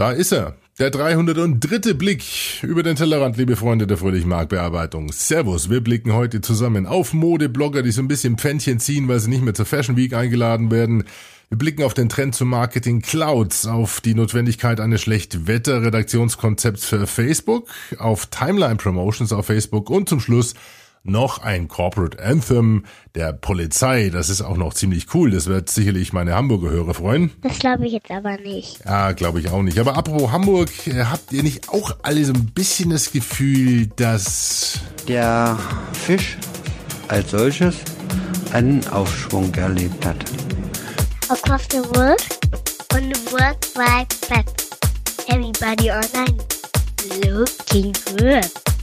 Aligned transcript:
Da 0.00 0.12
ist 0.12 0.32
er. 0.32 0.54
Der 0.78 0.90
303. 0.90 1.92
Blick 1.92 2.24
über 2.62 2.82
den 2.82 2.96
Tellerrand, 2.96 3.36
liebe 3.36 3.54
Freunde 3.54 3.86
der 3.86 3.98
fröhlichen 3.98 4.30
Marktbearbeitung. 4.30 5.12
Servus, 5.12 5.68
wir 5.68 5.82
blicken 5.82 6.14
heute 6.14 6.40
zusammen 6.40 6.86
auf 6.86 7.12
Modeblogger, 7.12 7.82
die 7.82 7.90
so 7.90 8.00
ein 8.00 8.08
bisschen 8.08 8.38
Pfännchen 8.38 8.80
ziehen, 8.80 9.08
weil 9.08 9.20
sie 9.20 9.28
nicht 9.28 9.42
mehr 9.44 9.52
zur 9.52 9.66
Fashion 9.66 9.98
Week 9.98 10.14
eingeladen 10.14 10.70
werden. 10.70 11.04
Wir 11.50 11.58
blicken 11.58 11.82
auf 11.82 11.92
den 11.92 12.08
Trend 12.08 12.34
zum 12.34 12.48
Marketing 12.48 13.02
Clouds, 13.02 13.66
auf 13.66 14.00
die 14.00 14.14
Notwendigkeit 14.14 14.80
eines 14.80 15.02
Schlechtwetter-Redaktionskonzepts 15.02 16.86
für 16.86 17.06
Facebook, 17.06 17.68
auf 17.98 18.24
Timeline 18.24 18.76
Promotions 18.76 19.34
auf 19.34 19.44
Facebook 19.44 19.90
und 19.90 20.08
zum 20.08 20.20
Schluss 20.20 20.54
noch 21.02 21.38
ein 21.38 21.68
Corporate 21.68 22.22
Anthem 22.22 22.84
der 23.14 23.32
Polizei. 23.32 24.10
Das 24.10 24.28
ist 24.28 24.42
auch 24.42 24.56
noch 24.56 24.74
ziemlich 24.74 25.14
cool. 25.14 25.30
Das 25.30 25.46
wird 25.46 25.70
sicherlich 25.70 26.12
meine 26.12 26.34
Hamburger 26.34 26.70
Hörer 26.70 26.94
freuen. 26.94 27.30
Das 27.42 27.58
glaube 27.58 27.86
ich 27.86 27.92
jetzt 27.92 28.10
aber 28.10 28.36
nicht. 28.38 28.84
Ja, 28.84 29.12
glaube 29.12 29.40
ich 29.40 29.50
auch 29.50 29.62
nicht. 29.62 29.78
Aber 29.78 29.96
apropos 29.96 30.30
Hamburg, 30.30 30.68
äh, 30.86 31.04
habt 31.04 31.32
ihr 31.32 31.42
nicht 31.42 31.68
auch 31.68 31.96
alle 32.02 32.24
so 32.24 32.32
ein 32.32 32.46
bisschen 32.46 32.90
das 32.90 33.12
Gefühl, 33.12 33.86
dass 33.96 34.80
der 35.08 35.58
Fisch 35.92 36.36
als 37.08 37.30
solches 37.30 37.76
einen 38.52 38.86
Aufschwung 38.88 39.54
erlebt 39.54 40.04
hat? 40.04 40.16
Across 41.28 41.68
the 41.70 41.78
world, 41.94 42.26
on 42.94 43.12
the 43.12 43.32
World 43.32 43.64
Wide 43.76 44.14
Web, 44.30 44.46
everybody 45.28 45.90
online 45.90 46.36
looking 47.24 47.92
good. 48.16 48.79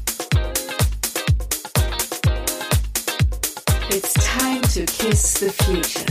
It's 3.89 4.13
time 4.25 4.61
to 4.63 4.85
kiss 4.85 5.39
the 5.39 5.49
future. 5.49 6.03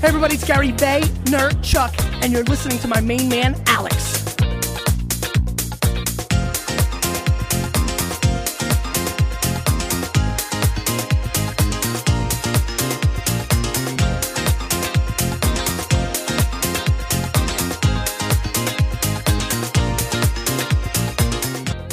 Hey 0.00 0.08
everybody, 0.08 0.34
it's 0.34 0.44
Gary 0.44 0.72
Bay, 0.72 1.02
Nerd, 1.26 1.62
Chuck, 1.62 1.94
and 2.20 2.32
you're 2.32 2.42
listening 2.42 2.78
to 2.80 2.88
my 2.88 3.00
main 3.00 3.28
man, 3.28 3.54
Alex. 3.68 4.09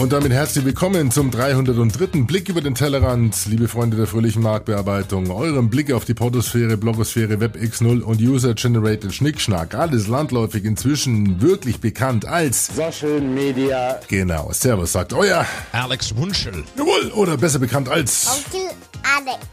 Und 0.07 0.13
damit 0.13 0.31
herzlich 0.31 0.63
willkommen 0.63 1.11
zum 1.11 1.31
303. 1.31 2.21
Blick 2.21 2.47
über 2.47 2.61
den 2.61 2.75
Tellerrand, 2.75 3.45
liebe 3.47 3.67
Freunde 3.67 3.97
der 3.97 4.07
fröhlichen 4.07 4.41
Marktbearbeitung. 4.41 5.29
Eurem 5.29 5.69
Blick 5.69 5.91
auf 5.91 6.05
die 6.05 6.13
Portosphäre, 6.13 6.77
Blogosphäre, 6.77 7.33
WebX0 7.33 8.03
und 8.03 8.21
User-Generated 8.21 9.13
Schnickschnack. 9.13 9.75
Alles 9.75 10.07
landläufig 10.07 10.63
inzwischen 10.63 11.41
wirklich 11.41 11.81
bekannt 11.81 12.25
als 12.25 12.67
Social 12.67 13.19
Media. 13.19 13.99
Genau, 14.07 14.49
Servus 14.53 14.93
sagt 14.93 15.11
euer 15.11 15.45
Alex 15.73 16.15
Wunschel. 16.15 16.63
Jawohl, 16.77 17.11
oder 17.11 17.35
besser 17.35 17.59
bekannt 17.59 17.89
als 17.89 18.27
Onkel 18.29 18.69
Alex, 19.03 19.45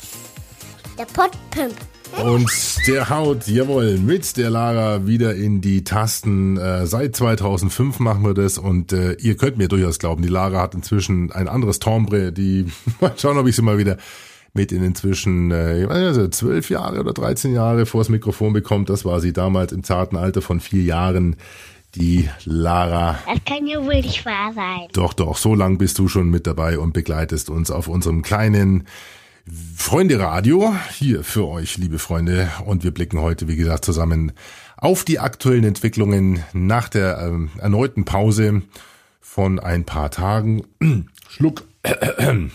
der 0.96 1.06
Podpimp. 1.06 1.74
Und 2.22 2.86
der 2.86 3.10
haut, 3.10 3.46
jawohl, 3.46 3.98
mit 3.98 4.36
der 4.36 4.50
Lara 4.50 5.06
wieder 5.06 5.34
in 5.34 5.60
die 5.60 5.84
Tasten. 5.84 6.56
Äh, 6.56 6.86
seit 6.86 7.16
2005 7.16 7.98
machen 7.98 8.24
wir 8.24 8.34
das 8.34 8.58
und 8.58 8.92
äh, 8.92 9.14
ihr 9.14 9.36
könnt 9.36 9.58
mir 9.58 9.68
durchaus 9.68 9.98
glauben, 9.98 10.22
die 10.22 10.28
Lara 10.28 10.60
hat 10.62 10.74
inzwischen 10.74 11.32
ein 11.32 11.48
anderes 11.48 11.80
Tombre. 11.80 12.32
Die 12.32 12.66
mal 13.00 13.12
schauen, 13.16 13.38
ob 13.38 13.46
ich 13.46 13.56
sie 13.56 13.62
mal 13.62 13.78
wieder 13.78 13.98
mit 14.54 14.70
in 14.72 14.84
inzwischen 14.84 15.50
äh, 15.50 16.30
zwölf 16.30 16.70
Jahre 16.70 17.00
oder 17.00 17.12
13 17.12 17.52
Jahre 17.52 17.86
vors 17.86 18.08
Mikrofon 18.08 18.52
bekommt. 18.52 18.88
Das 18.88 19.04
war 19.04 19.20
sie 19.20 19.32
damals 19.32 19.72
im 19.72 19.82
zarten 19.82 20.16
Alter 20.16 20.40
von 20.42 20.60
vier 20.60 20.82
Jahren. 20.82 21.36
Die 21.96 22.28
Lara. 22.44 23.18
Das 23.26 23.44
kann 23.44 23.68
ja 23.68 23.80
wohl 23.80 24.00
nicht 24.00 24.26
wahr 24.26 24.52
sein. 24.52 24.88
Doch, 24.94 25.12
doch, 25.12 25.36
so 25.36 25.54
lang 25.54 25.78
bist 25.78 25.96
du 26.00 26.08
schon 26.08 26.28
mit 26.28 26.44
dabei 26.44 26.78
und 26.80 26.92
begleitest 26.92 27.50
uns 27.50 27.70
auf 27.70 27.86
unserem 27.86 28.22
kleinen 28.22 28.88
Freunde 29.76 30.18
Radio 30.18 30.74
hier 30.90 31.22
für 31.22 31.46
euch, 31.46 31.76
liebe 31.76 31.98
Freunde. 31.98 32.50
Und 32.64 32.82
wir 32.82 32.92
blicken 32.92 33.20
heute, 33.20 33.46
wie 33.46 33.56
gesagt, 33.56 33.84
zusammen 33.84 34.32
auf 34.78 35.04
die 35.04 35.18
aktuellen 35.18 35.64
Entwicklungen 35.64 36.42
nach 36.54 36.88
der 36.88 37.18
ähm, 37.18 37.50
erneuten 37.58 38.06
Pause 38.06 38.62
von 39.20 39.58
ein 39.58 39.84
paar 39.84 40.10
Tagen. 40.10 40.64
Schluck. 41.28 41.64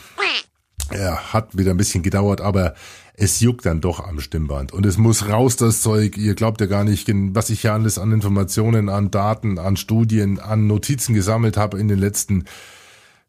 Ja, 0.92 1.34
hat 1.34 1.56
wieder 1.56 1.70
ein 1.70 1.78
bisschen 1.78 2.02
gedauert, 2.02 2.42
aber 2.42 2.74
es 3.14 3.42
juckt 3.42 3.68
dann 3.68 3.80
doch 3.80 4.00
am 4.00 4.20
Stimmband. 4.20 4.72
Und 4.72 4.88
es 4.88 4.98
muss 4.98 5.30
raus, 5.30 5.56
das 5.56 5.84
Zeug. 5.84 6.18
Ihr 6.18 6.34
glaubt 6.34 6.62
ja 6.62 6.66
gar 6.66 6.84
nicht, 6.84 7.08
was 7.08 7.52
ich 7.52 7.62
hier 7.62 7.74
alles 7.74 8.00
an 8.00 8.12
Informationen, 8.12 8.90
an 8.90 9.12
Daten, 9.12 9.60
an 9.60 9.78
Studien, 9.78 10.40
an 10.40 10.66
Notizen 10.66 11.14
gesammelt 11.14 11.58
habe 11.58 11.80
in 11.80 11.90
den 11.90 12.00
letzten 12.00 12.46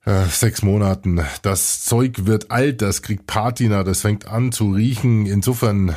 sechs 0.04 0.62
Monaten. 0.62 1.20
Das 1.42 1.84
Zeug 1.84 2.26
wird 2.26 2.50
alt, 2.50 2.80
das 2.82 3.02
kriegt 3.02 3.26
Patina, 3.26 3.84
das 3.84 4.00
fängt 4.00 4.26
an 4.26 4.50
zu 4.50 4.72
riechen. 4.72 5.26
Insofern 5.26 5.94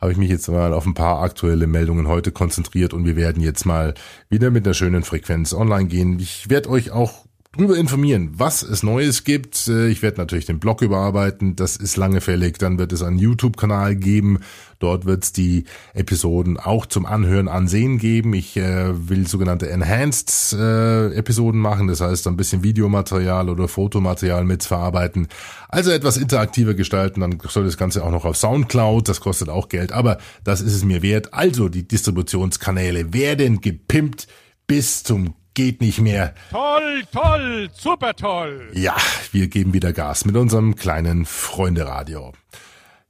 habe 0.00 0.12
ich 0.12 0.18
mich 0.18 0.30
jetzt 0.30 0.48
mal 0.48 0.72
auf 0.74 0.84
ein 0.84 0.94
paar 0.94 1.22
aktuelle 1.22 1.66
Meldungen 1.66 2.08
heute 2.08 2.32
konzentriert 2.32 2.92
und 2.92 3.04
wir 3.04 3.14
werden 3.14 3.42
jetzt 3.42 3.64
mal 3.64 3.94
wieder 4.28 4.50
mit 4.50 4.66
einer 4.66 4.74
schönen 4.74 5.04
Frequenz 5.04 5.52
online 5.52 5.86
gehen. 5.86 6.18
Ich 6.18 6.50
werde 6.50 6.70
euch 6.70 6.90
auch 6.90 7.24
drüber 7.52 7.76
informieren, 7.76 8.32
was 8.34 8.62
es 8.62 8.82
Neues 8.82 9.24
gibt. 9.24 9.68
Äh, 9.68 9.88
Ich 9.88 10.02
werde 10.02 10.16
natürlich 10.18 10.46
den 10.46 10.58
Blog 10.58 10.80
überarbeiten, 10.80 11.54
das 11.54 11.76
ist 11.76 11.96
lange 11.96 12.22
fällig. 12.22 12.58
Dann 12.58 12.78
wird 12.78 12.92
es 12.92 13.02
einen 13.02 13.18
YouTube-Kanal 13.18 13.94
geben. 13.96 14.40
Dort 14.78 15.04
wird 15.04 15.22
es 15.22 15.32
die 15.32 15.64
Episoden 15.92 16.58
auch 16.58 16.86
zum 16.86 17.04
Anhören, 17.06 17.48
Ansehen 17.48 17.98
geben. 17.98 18.32
Ich 18.32 18.56
äh, 18.56 19.08
will 19.08 19.26
sogenannte 19.28 19.68
Enhanced 19.70 20.56
äh, 20.58 21.52
machen, 21.52 21.88
das 21.88 22.00
heißt 22.00 22.26
ein 22.26 22.36
bisschen 22.36 22.62
Videomaterial 22.62 23.48
oder 23.48 23.68
Fotomaterial 23.68 24.44
mitverarbeiten. 24.44 25.28
Also 25.68 25.90
etwas 25.90 26.16
interaktiver 26.16 26.74
gestalten, 26.74 27.20
dann 27.20 27.38
soll 27.48 27.64
das 27.64 27.76
Ganze 27.76 28.02
auch 28.02 28.10
noch 28.10 28.24
auf 28.24 28.36
Soundcloud, 28.36 29.08
das 29.08 29.20
kostet 29.20 29.50
auch 29.50 29.68
Geld, 29.68 29.92
aber 29.92 30.18
das 30.42 30.60
ist 30.62 30.74
es 30.74 30.84
mir 30.84 31.02
wert. 31.02 31.32
Also 31.34 31.68
die 31.68 31.86
Distributionskanäle 31.86 33.12
werden 33.12 33.60
gepimpt 33.60 34.26
bis 34.66 35.02
zum 35.04 35.34
geht 35.54 35.80
nicht 35.80 36.00
mehr. 36.00 36.34
Toll, 36.50 37.02
toll, 37.12 37.68
super 37.72 38.14
toll. 38.14 38.70
Ja, 38.72 38.96
wir 39.32 39.48
geben 39.48 39.72
wieder 39.72 39.92
Gas 39.92 40.24
mit 40.24 40.36
unserem 40.36 40.76
kleinen 40.76 41.24
Freunde-Radio. 41.24 42.32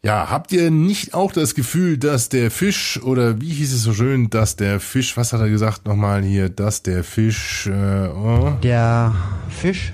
Ja, 0.05 0.31
habt 0.31 0.51
ihr 0.51 0.73
nicht 0.73 1.15
auch 1.15 1.31
das 1.31 1.55
Gefühl, 1.55 1.97
dass 1.97 2.29
der 2.29 2.51
Fisch, 2.51 3.01
oder 3.03 3.41
wie 3.41 3.53
hieß 3.53 3.73
es 3.73 3.85
so 3.85 3.95
schön, 3.95 4.31
dass 4.31 4.57
der 4.57 4.81
Fisch, 4.81 5.17
was 5.17 5.33
hat 5.33 5.41
er 5.41 5.49
gesagt 5.49 5.87
nochmal 5.87 6.23
hier, 6.23 6.49
dass 6.49 6.83
der 6.83 7.05
Fisch, 7.05 7.69
äh, 7.69 8.09
oh, 8.09 8.53
Der 8.65 9.15
Fisch 9.49 9.93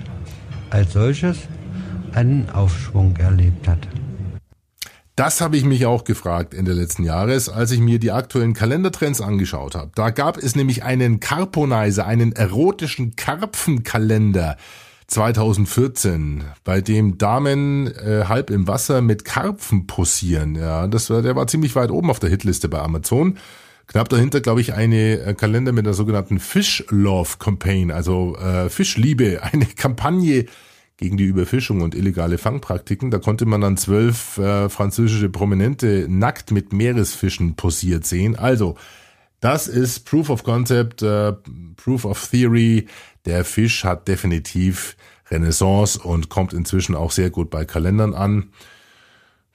als 0.71 0.93
solches 0.93 1.37
einen 2.13 2.49
Aufschwung 2.49 3.15
erlebt 3.17 3.67
hat. 3.67 3.87
Das 5.19 5.41
habe 5.41 5.57
ich 5.57 5.65
mich 5.65 5.85
auch 5.85 6.05
gefragt 6.05 6.53
Ende 6.53 6.71
letzten 6.71 7.03
Jahres, 7.03 7.49
als 7.49 7.71
ich 7.71 7.81
mir 7.81 7.99
die 7.99 8.13
aktuellen 8.13 8.53
Kalendertrends 8.53 9.19
angeschaut 9.19 9.75
habe. 9.75 9.91
Da 9.93 10.11
gab 10.11 10.37
es 10.37 10.55
nämlich 10.55 10.83
einen 10.83 11.19
Carponizer, 11.19 12.05
einen 12.05 12.31
erotischen 12.31 13.17
Karpfenkalender 13.17 14.55
2014, 15.07 16.45
bei 16.63 16.79
dem 16.79 17.17
Damen 17.17 17.87
äh, 17.87 18.27
halb 18.29 18.49
im 18.49 18.69
Wasser 18.69 19.01
mit 19.01 19.25
Karpfen 19.25 19.87
posieren. 19.87 20.55
Ja, 20.55 20.87
das 20.87 21.09
war, 21.09 21.21
der 21.21 21.35
war 21.35 21.47
ziemlich 21.47 21.75
weit 21.75 21.91
oben 21.91 22.09
auf 22.09 22.19
der 22.19 22.29
Hitliste 22.29 22.69
bei 22.69 22.79
Amazon. 22.79 23.39
Knapp 23.87 24.07
dahinter, 24.07 24.39
glaube 24.39 24.61
ich, 24.61 24.73
eine 24.73 25.19
äh, 25.19 25.33
Kalender 25.33 25.73
mit 25.73 25.85
einer 25.85 25.95
sogenannten 25.95 26.39
Fish 26.39 26.85
Love 26.87 27.31
Campaign, 27.39 27.91
also 27.91 28.37
äh, 28.37 28.69
Fischliebe, 28.69 29.41
eine 29.51 29.65
Kampagne 29.65 30.45
gegen 30.99 31.15
die 31.15 31.23
Überfischung 31.23 31.79
und 31.79 31.95
illegale 31.95 32.37
Fangpraktiken. 32.37 33.09
Da 33.09 33.19
konnte 33.19 33.45
man 33.45 33.61
dann 33.61 33.77
zwölf 33.77 34.37
äh, 34.37 34.67
französische 34.67 35.29
Prominente 35.29 36.07
nackt 36.09 36.51
mit 36.51 36.73
Meeresfischen 36.73 37.55
posiert 37.55 38.05
sehen. 38.05 38.35
Also, 38.35 38.75
das 39.39 39.69
ist 39.69 40.01
Proof 40.01 40.29
of 40.29 40.43
Concept, 40.43 41.01
äh, 41.01 41.31
Proof 41.77 42.03
of 42.03 42.27
Theory. 42.27 42.87
Der 43.25 43.45
Fisch 43.45 43.85
hat 43.85 44.09
definitiv 44.09 44.97
Renaissance 45.31 45.97
und 45.97 46.27
kommt 46.27 46.51
inzwischen 46.51 46.95
auch 46.95 47.11
sehr 47.11 47.29
gut 47.29 47.49
bei 47.49 47.63
Kalendern 47.63 48.13
an. 48.13 48.49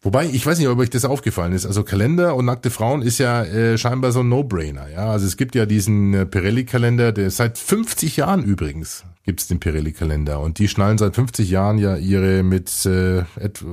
Wobei, 0.04 0.26
ich 0.26 0.44
weiß 0.44 0.58
nicht, 0.58 0.68
ob 0.68 0.78
euch 0.78 0.90
das 0.90 1.06
aufgefallen 1.06 1.54
ist. 1.54 1.64
Also 1.64 1.82
Kalender 1.82 2.36
und 2.36 2.44
nackte 2.44 2.68
Frauen 2.68 3.00
ist 3.00 3.18
ja 3.18 3.42
äh, 3.42 3.78
scheinbar 3.78 4.12
so 4.12 4.20
ein 4.20 4.28
No-Brainer. 4.28 4.88
Ja, 4.90 5.06
also 5.10 5.26
es 5.26 5.38
gibt 5.38 5.54
ja 5.54 5.64
diesen 5.64 6.12
äh, 6.12 6.26
Pirelli-Kalender, 6.26 7.10
der 7.10 7.30
seit 7.30 7.56
50 7.56 8.18
Jahren 8.18 8.44
übrigens 8.44 9.04
gibt's 9.24 9.46
den 9.46 9.60
Pirelli-Kalender 9.60 10.40
und 10.40 10.58
die 10.58 10.68
schnallen 10.68 10.98
seit 10.98 11.14
50 11.14 11.48
Jahren 11.48 11.78
ja 11.78 11.96
ihre 11.96 12.42
mit 12.42 12.84
äh, 12.84 13.24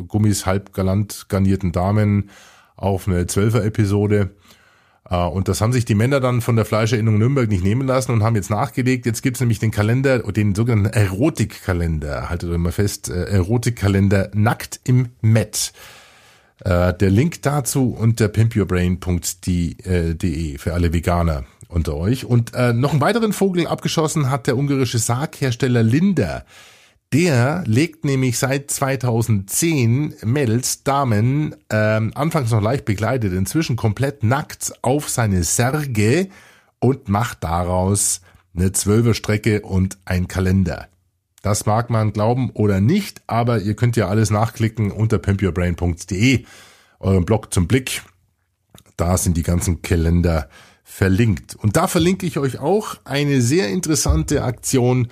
Gummis 0.08 0.46
halb 0.46 0.72
galant 0.72 1.26
garnierten 1.28 1.74
Damen 1.74 2.30
auf 2.78 3.10
eine 3.10 3.28
Zwölfer-Episode. 3.28 4.32
Äh, 5.10 5.18
Und 5.18 5.50
das 5.50 5.60
haben 5.60 5.74
sich 5.74 5.84
die 5.84 5.96
Männer 5.96 6.22
dann 6.22 6.40
von 6.40 6.56
der 6.56 6.64
Fleischerinnung 6.64 7.18
Nürnberg 7.18 7.50
nicht 7.50 7.66
nehmen 7.66 7.86
lassen 7.86 8.14
und 8.14 8.24
haben 8.24 8.38
jetzt 8.38 8.50
nachgelegt. 8.50 9.06
Jetzt 9.06 9.22
gibt's 9.22 9.42
nämlich 9.42 9.60
den 9.60 9.72
Kalender, 9.72 10.20
den 10.20 10.56
sogenannten 10.56 10.98
Erotikkalender. 10.98 12.30
Haltet 12.30 12.50
euch 12.50 12.58
mal 12.58 12.72
fest, 12.72 13.10
äh, 13.10 13.26
Erotikkalender 13.26 14.32
nackt 14.34 14.80
im 14.86 15.10
Met. 15.22 15.74
Äh, 16.64 16.94
der 16.94 17.10
Link 17.10 17.42
dazu 17.42 17.96
unter 17.98 18.28
pimpyourbrain.de 18.28 20.58
für 20.58 20.74
alle 20.74 20.94
Veganer 20.94 21.46
unter 21.68 21.96
euch. 21.96 22.26
Und 22.26 22.54
äh, 22.54 22.74
noch 22.74 22.92
einen 22.92 23.02
weiteren 23.02 23.34
Vogel 23.34 23.66
abgeschossen 23.68 24.30
hat 24.30 24.48
der 24.48 24.58
ungarische 24.58 25.00
Sarghersteller 25.00 25.84
Linder. 25.84 26.46
Der 27.14 27.64
legt 27.66 28.06
nämlich 28.06 28.38
seit 28.38 28.72
2010 28.72 30.16
Mädels, 30.24 30.84
Damen, 30.84 31.56
ähm, 31.70 32.12
anfangs 32.16 32.52
noch 32.52 32.62
leicht 32.62 32.86
begleitet, 32.86 33.34
inzwischen 33.34 33.76
komplett 33.76 34.24
nackt 34.24 34.74
auf 34.82 35.10
seine 35.10 35.44
Särge 35.44 36.30
und 36.80 37.10
macht 37.10 37.44
daraus 37.44 38.22
eine 38.56 38.72
Zwölferstrecke 38.72 39.62
und 39.62 39.98
ein 40.06 40.30
Kalender. 40.30 40.88
Das 41.42 41.66
mag 41.66 41.90
man 41.90 42.14
glauben 42.14 42.52
oder 42.52 42.82
nicht, 42.82 43.22
aber 43.28 43.60
ihr 43.60 43.76
könnt 43.76 43.96
ja 43.96 44.08
alles 44.08 44.30
nachklicken 44.30 44.92
unter 44.92 45.18
pimpyourbrain.de, 45.18 46.46
euren 47.00 47.26
Blog 47.26 47.54
zum 47.54 47.68
Blick. 47.68 48.04
Da 48.96 49.18
sind 49.18 49.38
die 49.38 49.44
ganzen 49.44 49.82
Kalender 49.82 50.50
verlinkt. 50.84 51.56
Und 51.56 51.78
da 51.78 51.88
verlinke 51.88 52.26
ich 52.26 52.38
euch 52.38 52.60
auch 52.60 52.98
eine 53.06 53.42
sehr 53.42 53.70
interessante 53.70 54.44
Aktion, 54.44 55.08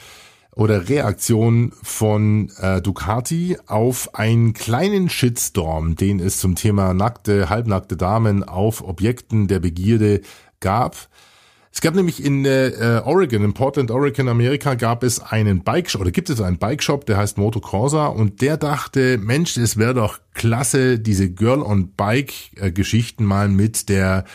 oder 0.59 0.89
Reaktion 0.89 1.71
von 1.83 2.51
äh, 2.59 2.81
Ducati 2.81 3.57
auf 3.67 4.13
einen 4.15 4.53
kleinen 4.53 5.07
Shitstorm, 5.07 5.95
den 5.95 6.19
es 6.19 6.37
zum 6.37 6.55
Thema 6.55 6.93
nackte, 6.93 7.49
halbnackte 7.49 7.95
Damen 7.95 8.43
auf 8.43 8.83
Objekten 8.83 9.47
der 9.47 9.61
Begierde 9.61 10.19
gab. 10.59 11.07
Es 11.71 11.81
gab 11.81 11.95
nämlich 11.95 12.23
in 12.23 12.45
äh, 12.45 13.01
Oregon, 13.05 13.43
in 13.43 13.53
Portland, 13.53 13.91
Oregon, 13.91 14.27
Amerika, 14.27 14.73
gab 14.73 15.03
es 15.03 15.19
einen 15.19 15.63
Bike 15.63 15.93
oder 15.95 16.11
gibt 16.11 16.29
es 16.29 16.41
einen 16.41 16.57
Bike 16.57 16.81
Shop, 16.81 17.05
der 17.05 17.17
heißt 17.17 17.37
Moto 17.37 17.59
Corsa 17.59 18.07
und 18.07 18.41
der 18.41 18.57
dachte, 18.57 19.17
Mensch, 19.17 19.55
es 19.57 19.77
wäre 19.77 19.93
doch 19.93 20.19
klasse, 20.33 20.99
diese 20.99 21.29
Girl 21.29 21.61
on 21.61 21.91
Bike 21.91 22.33
äh, 22.55 22.71
Geschichten 22.71 23.23
mal 23.23 23.47
mit 23.49 23.87
der 23.87 24.25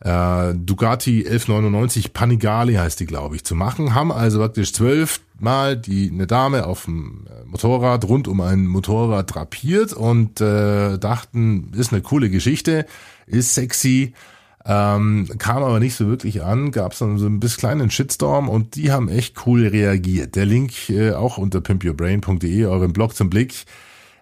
äh, 0.00 0.54
Ducati 0.54 1.26
1199 1.26 2.12
Panigale 2.12 2.80
heißt 2.80 3.00
die, 3.00 3.06
glaube 3.06 3.34
ich, 3.34 3.44
zu 3.44 3.56
machen. 3.56 3.94
Haben 3.94 4.12
also 4.12 4.38
praktisch 4.38 4.72
zwölf 4.72 5.20
Mal 5.40 5.76
die 5.76 6.10
eine 6.12 6.26
Dame 6.26 6.66
auf 6.66 6.86
dem 6.86 7.26
äh, 7.28 7.44
Motorrad 7.46 8.04
rund 8.04 8.26
um 8.26 8.40
ein 8.40 8.66
Motorrad 8.66 9.32
drapiert 9.32 9.92
und 9.92 10.40
äh, 10.40 10.98
dachten, 10.98 11.70
ist 11.76 11.92
eine 11.92 12.02
coole 12.02 12.28
Geschichte, 12.28 12.86
ist 13.26 13.54
sexy. 13.54 14.14
Ähm, 14.70 15.26
kam 15.38 15.62
aber 15.62 15.80
nicht 15.80 15.94
so 15.94 16.08
wirklich 16.08 16.42
an, 16.44 16.70
gab 16.72 16.92
es 16.92 16.98
dann 16.98 17.16
so 17.16 17.26
ein 17.26 17.40
bisschen 17.40 17.60
kleinen 17.60 17.90
Shitstorm 17.90 18.50
und 18.50 18.76
die 18.76 18.92
haben 18.92 19.08
echt 19.08 19.46
cool 19.46 19.66
reagiert. 19.66 20.36
Der 20.36 20.44
Link 20.44 20.90
äh, 20.90 21.12
auch 21.12 21.38
unter 21.38 21.62
pimpyourbrain.de, 21.62 22.66
eurem 22.66 22.92
Blog 22.92 23.16
zum 23.16 23.30
Blick. 23.30 23.64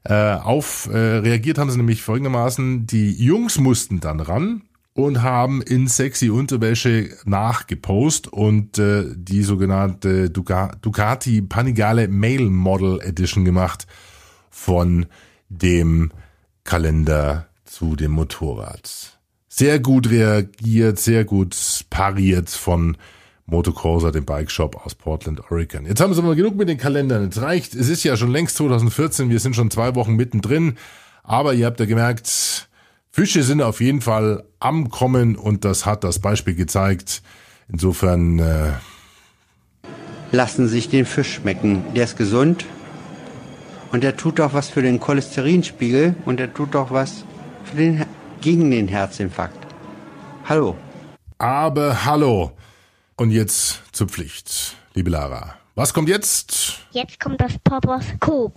Äh, 0.05 0.35
auf 0.35 0.89
äh, 0.93 0.97
reagiert 0.97 1.59
haben 1.59 1.71
sie 1.71 1.79
nämlich 1.79 2.03
folgendermaßen, 2.03 2.87
die 2.87 3.13
Jungs 3.13 3.59
mussten 3.59 3.99
dann 3.99 4.21
ran, 4.21 4.63
und 4.97 5.23
haben 5.23 5.61
in 5.61 5.89
sexy 5.89 6.31
Unterwäsche 6.31 7.11
nachgepost 7.27 8.33
und 8.33 8.79
äh, 8.79 9.05
die 9.15 9.43
sogenannte 9.43 10.31
Ducati 10.31 11.43
Panigale 11.43 12.09
Male 12.09 12.49
Model 12.49 13.01
Edition 13.03 13.45
gemacht 13.45 13.87
von 14.51 15.07
dem 15.51 16.13
Kalender 16.65 17.47
zu 17.65 17.95
dem 17.95 18.13
Motorrad. 18.13 19.16
Sehr 19.59 19.79
gut 19.79 20.11
reagiert, 20.11 20.99
sehr 20.99 21.25
gut 21.25 21.57
pariert 21.89 22.51
von 22.51 22.99
Motocorsa, 23.47 24.11
dem 24.11 24.27
Bike 24.27 24.51
Shop 24.51 24.85
aus 24.85 24.95
Portland, 24.95 25.41
Oregon. 25.51 25.87
Jetzt 25.87 25.99
haben 25.99 26.15
wir 26.15 26.23
aber 26.23 26.35
genug 26.35 26.57
mit 26.57 26.69
den 26.69 26.77
Kalendern. 26.77 27.27
Es 27.29 27.41
reicht. 27.41 27.75
Es 27.75 27.89
ist 27.89 28.05
ja 28.05 28.19
schon 28.19 28.31
längst 28.31 28.59
2014. 28.59 29.31
Wir 29.31 29.41
sind 29.41 29.57
schon 29.57 29.71
zwei 29.71 29.95
Wochen 29.95 30.15
mittendrin. 30.15 30.77
Aber 31.23 31.55
ihr 31.55 31.65
habt 31.65 31.81
ja 31.81 31.87
gemerkt, 31.87 32.69
Fische 33.11 33.43
sind 33.43 33.63
auf 33.63 33.81
jeden 33.81 34.03
Fall 34.03 34.45
am 34.61 34.91
Kommen 34.91 35.37
und 35.37 35.65
das 35.65 35.87
hat 35.87 36.05
das 36.05 36.19
Beispiel 36.19 36.55
gezeigt. 36.55 37.23
Insofern 37.67 38.39
äh 38.39 38.73
lassen 40.33 40.69
sich 40.69 40.91
den 40.91 41.07
Fisch 41.07 41.33
schmecken. 41.37 41.83
Der 41.95 42.05
ist 42.05 42.19
gesund 42.19 42.67
und 43.91 44.05
der 44.05 44.19
tut 44.19 44.39
auch 44.39 44.53
was 44.53 44.69
für 44.69 44.83
den 44.83 45.01
Cholesterinspiegel 45.01 46.15
und 46.27 46.41
der 46.41 46.53
tut 46.53 46.77
auch 46.77 46.91
was 46.91 47.25
für 47.65 47.79
den, 47.79 48.06
gegen 48.47 48.71
den 48.71 48.87
Herzinfarkt. 48.87 49.59
Hallo. 50.49 50.77
Aber 51.37 52.05
hallo. 52.05 52.53
Und 53.17 53.33
jetzt 53.33 53.83
zur 53.91 54.07
Pflicht, 54.07 54.77
liebe 54.95 55.11
Lara. 55.11 55.57
Was 55.75 55.93
kommt 55.93 56.09
jetzt? 56.09 56.79
Jetzt 56.93 57.19
kommt 57.19 57.41
das 57.41 57.59
Poposkop. 57.65 58.53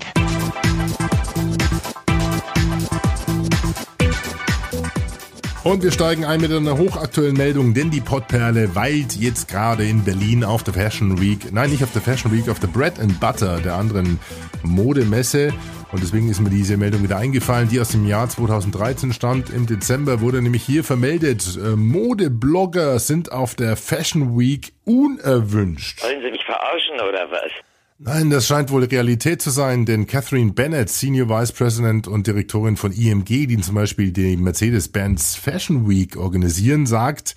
Und 5.63 5.81
wir 5.81 5.91
steigen 5.91 6.23
ein 6.23 6.39
mit 6.39 6.51
einer 6.51 6.77
hochaktuellen 6.77 7.35
Meldung, 7.35 7.73
denn 7.73 7.89
die 7.89 7.99
Pottperle 7.99 8.75
weilt 8.75 9.15
jetzt 9.15 9.47
gerade 9.47 9.89
in 9.89 10.03
Berlin 10.03 10.43
auf 10.43 10.61
der 10.61 10.75
Fashion 10.75 11.19
Week. 11.19 11.51
Nein, 11.51 11.71
nicht 11.71 11.83
auf 11.83 11.93
der 11.93 12.03
Fashion 12.03 12.31
Week, 12.31 12.47
auf 12.47 12.59
der 12.59 12.67
Bread 12.67 12.99
and 12.99 13.19
Butter, 13.19 13.59
der 13.59 13.73
anderen 13.73 14.19
Modemesse. 14.61 15.51
Und 15.91 16.03
deswegen 16.03 16.29
ist 16.29 16.39
mir 16.39 16.51
diese 16.51 16.77
Meldung 16.77 17.01
wieder 17.01 17.17
eingefallen, 17.17 17.67
die 17.67 17.79
aus 17.79 17.89
dem 17.89 18.07
Jahr 18.07 18.29
2013 18.29 19.11
stammt. 19.11 19.49
Im 19.49 19.65
Dezember 19.65 20.21
wurde 20.21 20.41
nämlich 20.41 20.63
hier 20.63 20.83
vermeldet, 20.83 21.57
äh, 21.57 21.75
Modeblogger 21.75 22.99
sind 22.99 23.31
auf 23.31 23.55
der 23.55 23.75
Fashion 23.75 24.37
Week 24.37 24.73
unerwünscht. 24.85 26.03
Wollen 26.03 26.21
Sie 26.21 26.31
mich 26.31 26.45
verarschen 26.45 26.95
oder 26.95 27.31
was? 27.31 27.51
Nein, 27.97 28.29
das 28.29 28.47
scheint 28.47 28.71
wohl 28.71 28.85
Realität 28.85 29.41
zu 29.41 29.49
sein, 29.49 29.85
denn 29.85 30.07
Catherine 30.07 30.53
Bennett, 30.53 30.89
Senior 30.89 31.27
Vice 31.27 31.51
President 31.51 32.07
und 32.07 32.27
Direktorin 32.27 32.77
von 32.77 32.93
IMG, 32.93 33.45
die 33.47 33.57
zum 33.57 33.75
Beispiel 33.75 34.11
die 34.11 34.37
Mercedes-Benz 34.37 35.35
Fashion 35.35 35.89
Week 35.89 36.15
organisieren, 36.15 36.85
sagt, 36.85 37.35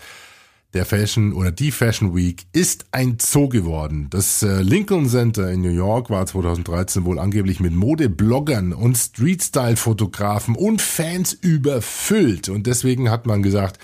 der 0.74 0.86
Fashion 0.86 1.32
oder 1.32 1.50
die 1.50 1.70
Fashion 1.70 2.16
Week 2.16 2.46
ist 2.52 2.86
ein 2.92 3.18
Zoo 3.20 3.48
geworden. 3.48 4.08
Das 4.10 4.42
äh, 4.42 4.62
Lincoln 4.62 5.08
Center 5.08 5.50
in 5.50 5.60
New 5.60 5.70
York 5.70 6.10
war 6.10 6.24
2013 6.24 7.04
wohl 7.04 7.18
angeblich 7.18 7.60
mit 7.60 7.74
Modebloggern 7.74 8.72
und 8.72 8.96
Street-Style-Fotografen 8.96 10.56
und 10.56 10.80
Fans 10.80 11.32
überfüllt. 11.32 12.48
Und 12.48 12.66
deswegen 12.66 13.10
hat 13.10 13.26
man 13.26 13.42
gesagt, 13.42 13.78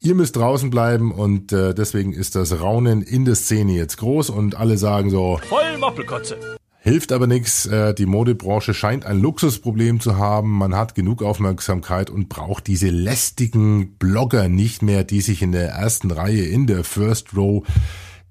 ihr 0.00 0.14
müsst 0.14 0.36
draußen 0.36 0.70
bleiben 0.70 1.12
und 1.12 1.52
äh, 1.52 1.74
deswegen 1.74 2.12
ist 2.12 2.34
das 2.34 2.60
Raunen 2.60 3.02
in 3.02 3.24
der 3.24 3.36
Szene 3.36 3.72
jetzt 3.72 3.98
groß 3.98 4.30
und 4.30 4.56
alle 4.56 4.76
sagen 4.76 5.10
so 5.10 5.38
voll 5.48 5.78
Moppelkotze. 5.78 6.36
Hilft 6.84 7.12
aber 7.12 7.26
nichts. 7.26 7.64
Äh, 7.64 7.94
die 7.94 8.04
Modebranche 8.04 8.74
scheint 8.74 9.06
ein 9.06 9.18
Luxusproblem 9.18 10.00
zu 10.00 10.18
haben. 10.18 10.50
Man 10.50 10.76
hat 10.76 10.94
genug 10.94 11.22
Aufmerksamkeit 11.22 12.10
und 12.10 12.28
braucht 12.28 12.66
diese 12.66 12.90
lästigen 12.90 13.94
Blogger 13.96 14.50
nicht 14.50 14.82
mehr, 14.82 15.02
die 15.02 15.22
sich 15.22 15.40
in 15.40 15.52
der 15.52 15.70
ersten 15.70 16.10
Reihe 16.10 16.44
in 16.44 16.66
der 16.66 16.84
First 16.84 17.34
Row 17.34 17.66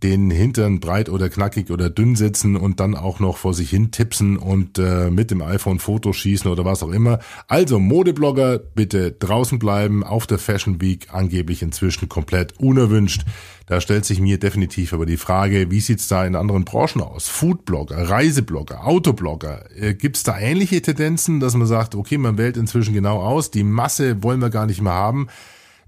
den 0.04 0.30
Hintern 0.30 0.82
breit 0.82 1.08
oder 1.08 1.30
knackig 1.30 1.72
oder 1.72 1.90
dünn 1.90 2.16
sitzen 2.16 2.58
und 2.58 2.82
dann 2.82 2.94
auch 2.94 3.20
noch 3.20 3.38
vor 3.38 3.54
sich 3.54 3.70
hin 3.70 3.92
tipsen 3.92 4.38
und 4.38 4.78
äh, 4.78 5.10
mit 5.10 5.32
dem 5.32 5.42
iPhone 5.42 5.80
Fotos 5.80 6.18
schießen 6.18 6.52
oder 6.52 6.66
was 6.66 6.84
auch 6.84 6.92
immer. 6.92 7.20
Also 7.48 7.80
Modeblogger, 7.80 8.60
bitte 8.60 9.14
draußen 9.14 9.60
bleiben, 9.60 10.04
auf 10.04 10.28
der 10.28 10.40
Fashion 10.40 10.82
Week 10.82 11.08
angeblich 11.12 11.62
inzwischen 11.62 12.10
komplett 12.10 12.60
unerwünscht. 12.60 13.24
Da 13.66 13.80
stellt 13.80 14.04
sich 14.04 14.20
mir 14.20 14.38
definitiv 14.38 14.92
aber 14.92 15.06
die 15.06 15.16
Frage, 15.16 15.72
wie 15.72 15.80
sieht's 15.80 16.10
da 16.10 16.26
in 16.26 16.36
anderen 16.36 16.66
Branchen 16.66 17.02
aus? 17.02 17.30
Foodblogger, 17.30 18.10
Reiseblogger, 18.10 18.86
Autoblogger, 18.86 19.64
äh, 19.80 19.94
gibt's 19.94 20.24
da 20.24 20.38
ähnliche 20.38 20.82
Tendenzen, 20.82 21.40
dass 21.40 21.56
man 21.56 21.68
sagt, 21.68 21.96
okay, 21.96 22.18
man 22.18 22.38
wählt 22.38 22.58
inzwischen 22.58 22.94
genau 22.94 23.22
aus, 23.22 23.52
die 23.52 23.64
Masse 23.64 24.22
wollen 24.22 24.42
wir 24.42 24.50
gar 24.50 24.66
nicht 24.66 24.82
mehr 24.82 24.94
haben. 24.94 25.28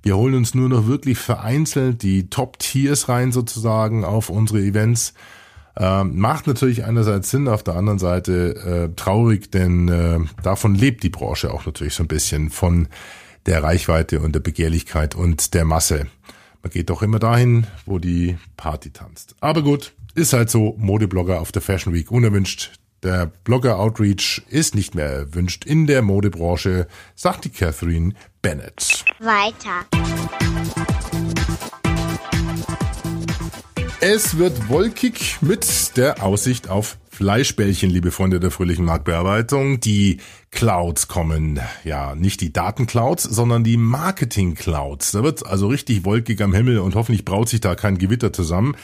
Wir 0.06 0.18
holen 0.18 0.36
uns 0.36 0.54
nur 0.54 0.70
noch 0.70 0.86
wirklich 0.86 1.18
vereinzelt 1.18 2.04
die 2.04 2.30
Top-Tiers 2.30 3.10
rein 3.10 3.32
sozusagen 3.32 4.06
auf 4.06 4.30
unsere 4.30 4.60
Events. 4.60 5.16
Ähm, 5.76 6.20
macht 6.20 6.46
natürlich 6.46 6.86
einerseits 6.86 7.32
Sinn, 7.32 7.48
auf 7.48 7.64
der 7.64 7.74
anderen 7.74 7.98
Seite 7.98 8.56
äh, 8.92 8.96
traurig, 8.96 9.50
denn 9.50 9.88
äh, 9.88 10.20
davon 10.44 10.76
lebt 10.76 11.02
die 11.02 11.10
Branche 11.10 11.52
auch 11.52 11.66
natürlich 11.66 11.96
so 11.96 12.04
ein 12.04 12.08
bisschen 12.08 12.52
von 12.52 12.88
der 13.48 13.64
Reichweite 13.64 14.20
und 14.20 14.36
der 14.36 14.42
Begehrlichkeit 14.42 15.16
und 15.16 15.56
der 15.56 15.66
Masse. 15.66 16.06
Man 16.62 16.72
geht 16.72 16.92
doch 16.92 17.02
immer 17.02 17.18
dahin, 17.18 17.66
wo 17.88 17.98
die 17.98 18.38
Party 18.58 18.92
tanzt. 18.92 19.36
Aber 19.40 19.64
gut, 19.64 19.94
ist 20.14 20.34
halt 20.34 20.52
so, 20.52 20.76
Modeblogger 20.78 21.42
auf 21.42 21.52
der 21.52 21.64
Fashion 21.64 21.96
Week 21.96 22.12
unerwünscht. 22.12 22.74
Der 23.06 23.28
Blogger-Outreach 23.44 24.42
ist 24.50 24.74
nicht 24.74 24.96
mehr 24.96 25.06
erwünscht 25.06 25.64
in 25.64 25.86
der 25.86 26.02
Modebranche, 26.02 26.88
sagt 27.14 27.46
die 27.46 27.50
Catherine 27.50 28.16
Bennett. 28.42 29.06
Weiter. 29.20 29.86
Es 34.00 34.40
wird 34.40 34.70
wolkig 34.70 35.38
mit 35.42 35.96
der 35.98 36.24
Aussicht 36.24 36.68
auf 36.68 36.98
Fleischbällchen, 37.12 37.92
liebe 37.92 38.10
Freunde 38.10 38.40
der 38.40 38.50
fröhlichen 38.50 38.86
Marktbearbeitung. 38.86 39.80
Die 39.80 40.20
Clouds 40.50 41.08
kommen. 41.08 41.60
Ja, 41.84 42.16
nicht 42.16 42.42
die 42.42 42.52
Datenclouds, 42.52 43.22
sondern 43.22 43.64
die 43.64 43.78
Marketing-Clouds. 43.78 45.12
Da 45.12 45.22
wird 45.22 45.46
also 45.46 45.68
richtig 45.68 46.06
wolkig 46.06 46.42
am 46.42 46.56
Himmel 46.56 46.80
und 46.80 46.96
hoffentlich 46.96 47.24
braut 47.24 47.50
sich 47.50 47.62
da 47.62 47.76
kein 47.76 48.00
Gewitter 48.00 48.34
zusammen. 48.34 48.76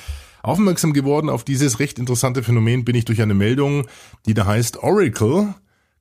Aufmerksam 0.43 0.93
geworden 0.93 1.29
auf 1.29 1.43
dieses 1.43 1.79
recht 1.79 2.00
interessante 2.00 2.43
Phänomen 2.43 2.83
bin 2.83 2.95
ich 2.95 3.05
durch 3.05 3.21
eine 3.21 3.33
Meldung, 3.33 3.88
die 4.25 4.33
da 4.33 4.45
heißt 4.45 4.77
Oracle 4.77 5.53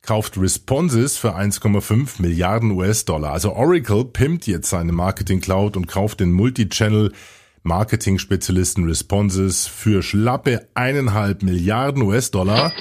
kauft 0.03 0.39
Responses 0.39 1.19
für 1.19 1.37
1,5 1.37 2.23
Milliarden 2.23 2.71
US-Dollar. 2.71 3.33
Also 3.33 3.53
Oracle 3.53 4.05
pimpt 4.07 4.47
jetzt 4.47 4.71
seine 4.71 4.93
Marketing 4.93 5.41
Cloud 5.41 5.77
und 5.77 5.89
kauft 5.89 6.21
den 6.21 6.33
Multichannel 6.33 7.13
Marketing-Spezialisten 7.63 8.85
Responses 8.85 9.67
für 9.67 10.03
schlappe 10.03 10.67
eineinhalb 10.75 11.43
Milliarden 11.43 12.03
US-Dollar. 12.03 12.73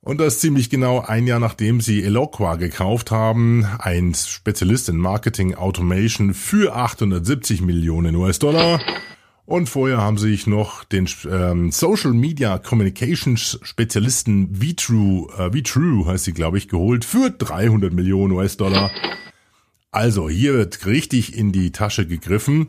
Und 0.00 0.18
das 0.20 0.40
ziemlich 0.40 0.70
genau 0.70 1.00
ein 1.00 1.26
Jahr 1.26 1.40
nachdem 1.40 1.80
sie 1.80 2.02
Eloqua 2.02 2.56
gekauft 2.56 3.10
haben, 3.10 3.66
ein 3.78 4.14
Spezialist 4.14 4.88
in 4.88 4.96
Marketing 4.96 5.54
Automation 5.54 6.34
für 6.34 6.74
870 6.74 7.62
Millionen 7.62 8.16
US-Dollar. 8.16 8.80
Und 9.44 9.68
vorher 9.68 9.98
haben 9.98 10.18
sie 10.18 10.30
sich 10.30 10.46
noch 10.46 10.84
den 10.84 11.08
ähm, 11.28 11.72
Social 11.72 12.12
Media 12.12 12.58
Communications 12.58 13.58
Spezialisten 13.62 14.54
VTrue, 14.54 15.28
äh, 15.36 15.50
VTrue 15.50 16.06
heißt 16.06 16.24
sie, 16.24 16.32
glaube 16.32 16.58
ich, 16.58 16.68
geholt 16.68 17.04
für 17.04 17.30
300 17.30 17.92
Millionen 17.92 18.32
US-Dollar. 18.32 18.90
Also 19.90 20.28
hier 20.28 20.54
wird 20.54 20.86
richtig 20.86 21.36
in 21.36 21.52
die 21.52 21.72
Tasche 21.72 22.06
gegriffen 22.06 22.68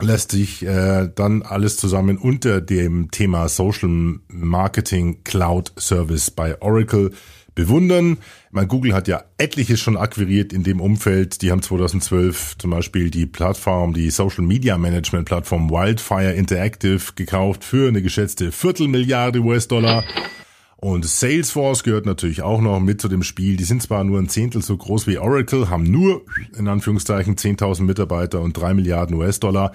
lässt 0.00 0.32
sich 0.32 0.64
äh, 0.64 1.08
dann 1.14 1.42
alles 1.42 1.76
zusammen 1.76 2.18
unter 2.18 2.60
dem 2.60 3.10
Thema 3.10 3.48
Social 3.48 4.20
Marketing 4.28 5.24
Cloud 5.24 5.72
Service 5.78 6.30
bei 6.30 6.60
Oracle 6.62 7.10
bewundern. 7.58 8.18
Mein 8.52 8.68
Google 8.68 8.94
hat 8.94 9.08
ja 9.08 9.24
etliches 9.36 9.80
schon 9.80 9.96
akquiriert 9.96 10.52
in 10.52 10.62
dem 10.62 10.80
Umfeld. 10.80 11.42
Die 11.42 11.50
haben 11.50 11.60
2012 11.60 12.56
zum 12.56 12.70
Beispiel 12.70 13.10
die 13.10 13.26
Plattform, 13.26 13.94
die 13.94 14.10
Social 14.10 14.44
Media 14.44 14.78
Management 14.78 15.24
Plattform 15.26 15.68
Wildfire 15.68 16.34
Interactive 16.34 17.00
gekauft 17.16 17.64
für 17.64 17.88
eine 17.88 18.00
geschätzte 18.00 18.52
Viertelmilliarde 18.52 19.40
US-Dollar. 19.40 20.04
Und 20.76 21.04
Salesforce 21.04 21.82
gehört 21.82 22.06
natürlich 22.06 22.42
auch 22.42 22.60
noch 22.60 22.78
mit 22.78 23.00
zu 23.00 23.08
dem 23.08 23.24
Spiel. 23.24 23.56
Die 23.56 23.64
sind 23.64 23.82
zwar 23.82 24.04
nur 24.04 24.20
ein 24.20 24.28
Zehntel 24.28 24.62
so 24.62 24.76
groß 24.76 25.08
wie 25.08 25.18
Oracle, 25.18 25.68
haben 25.68 25.82
nur 25.82 26.22
in 26.56 26.68
Anführungszeichen 26.68 27.34
10.000 27.34 27.82
Mitarbeiter 27.82 28.40
und 28.40 28.56
drei 28.56 28.72
Milliarden 28.72 29.16
US-Dollar. 29.16 29.72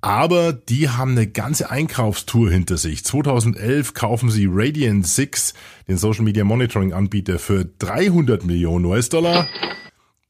Aber 0.00 0.52
die 0.52 0.88
haben 0.88 1.12
eine 1.12 1.26
ganze 1.26 1.70
Einkaufstour 1.70 2.50
hinter 2.50 2.76
sich. 2.76 3.04
2011 3.04 3.94
kaufen 3.94 4.30
sie 4.30 4.46
Radiant 4.48 5.06
6, 5.06 5.54
den 5.88 5.98
Social 5.98 6.24
Media 6.24 6.44
Monitoring 6.44 6.92
Anbieter, 6.92 7.38
für 7.38 7.64
300 7.64 8.44
Millionen 8.44 8.84
US-Dollar. 8.84 9.48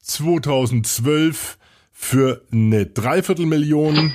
2012 0.01 1.57
für 1.91 2.41
eine 2.51 2.87
Dreiviertelmillion 2.87 4.13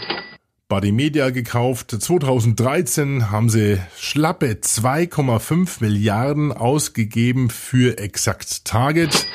Buddy 0.68 0.90
Media 0.90 1.30
gekauft. 1.30 1.90
2013 2.00 3.30
haben 3.30 3.48
sie 3.48 3.78
schlappe 3.96 4.54
2,5 4.54 5.76
Milliarden 5.80 6.50
ausgegeben 6.50 7.48
für 7.50 7.98
Exact 7.98 8.64
Target 8.64 9.28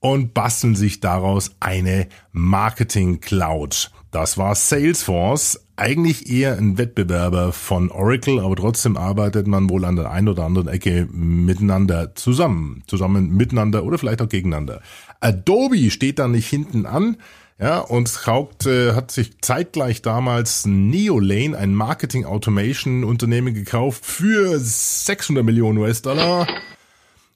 und 0.00 0.34
basteln 0.34 0.74
sich 0.74 1.00
daraus 1.00 1.52
eine 1.60 2.08
Marketing 2.32 3.20
Cloud. 3.20 3.90
Das 4.10 4.38
war 4.38 4.56
Salesforce, 4.56 5.60
eigentlich 5.76 6.28
eher 6.28 6.56
ein 6.58 6.78
Wettbewerber 6.78 7.52
von 7.52 7.90
Oracle, 7.90 8.40
aber 8.40 8.56
trotzdem 8.56 8.96
arbeitet 8.96 9.46
man 9.46 9.70
wohl 9.70 9.84
an 9.84 9.94
der 9.96 10.10
einen 10.10 10.28
oder 10.28 10.44
anderen 10.44 10.66
Ecke 10.66 11.08
miteinander 11.12 12.14
zusammen, 12.16 12.82
zusammen 12.88 13.30
miteinander 13.36 13.84
oder 13.84 13.98
vielleicht 13.98 14.20
auch 14.20 14.28
gegeneinander. 14.28 14.82
Adobe 15.20 15.90
steht 15.90 16.18
da 16.18 16.26
nicht 16.26 16.48
hinten 16.48 16.86
an, 16.86 17.18
ja, 17.60 17.78
und 17.78 18.12
kauft, 18.22 18.66
äh, 18.66 18.94
hat 18.94 19.10
sich 19.10 19.38
zeitgleich 19.42 20.02
damals 20.02 20.66
Neolane, 20.66 21.56
ein 21.56 21.74
Marketing 21.74 22.24
Automation 22.24 23.04
Unternehmen 23.04 23.54
gekauft 23.54 24.04
für 24.04 24.58
600 24.58 25.44
Millionen 25.44 25.78
US-Dollar. 25.78 26.48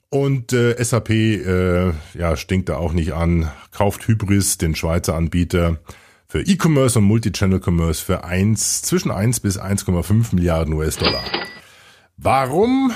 Und 0.08 0.52
äh, 0.52 0.82
SAP 0.82 1.10
äh, 1.10 1.92
ja, 2.14 2.36
stinkt 2.36 2.68
da 2.68 2.76
auch 2.76 2.92
nicht 2.94 3.12
an, 3.12 3.50
kauft 3.70 4.08
Hybris, 4.08 4.58
den 4.58 4.74
Schweizer 4.74 5.14
Anbieter, 5.14 5.78
für 6.26 6.40
E-Commerce 6.40 6.98
und 6.98 7.04
Multichannel 7.04 7.60
Commerce 7.64 8.04
für 8.04 8.24
1, 8.24 8.82
zwischen 8.82 9.10
1 9.10 9.40
bis 9.40 9.58
1,5 9.58 10.34
Milliarden 10.34 10.74
US-Dollar. 10.74 11.24
Warum 12.16 12.92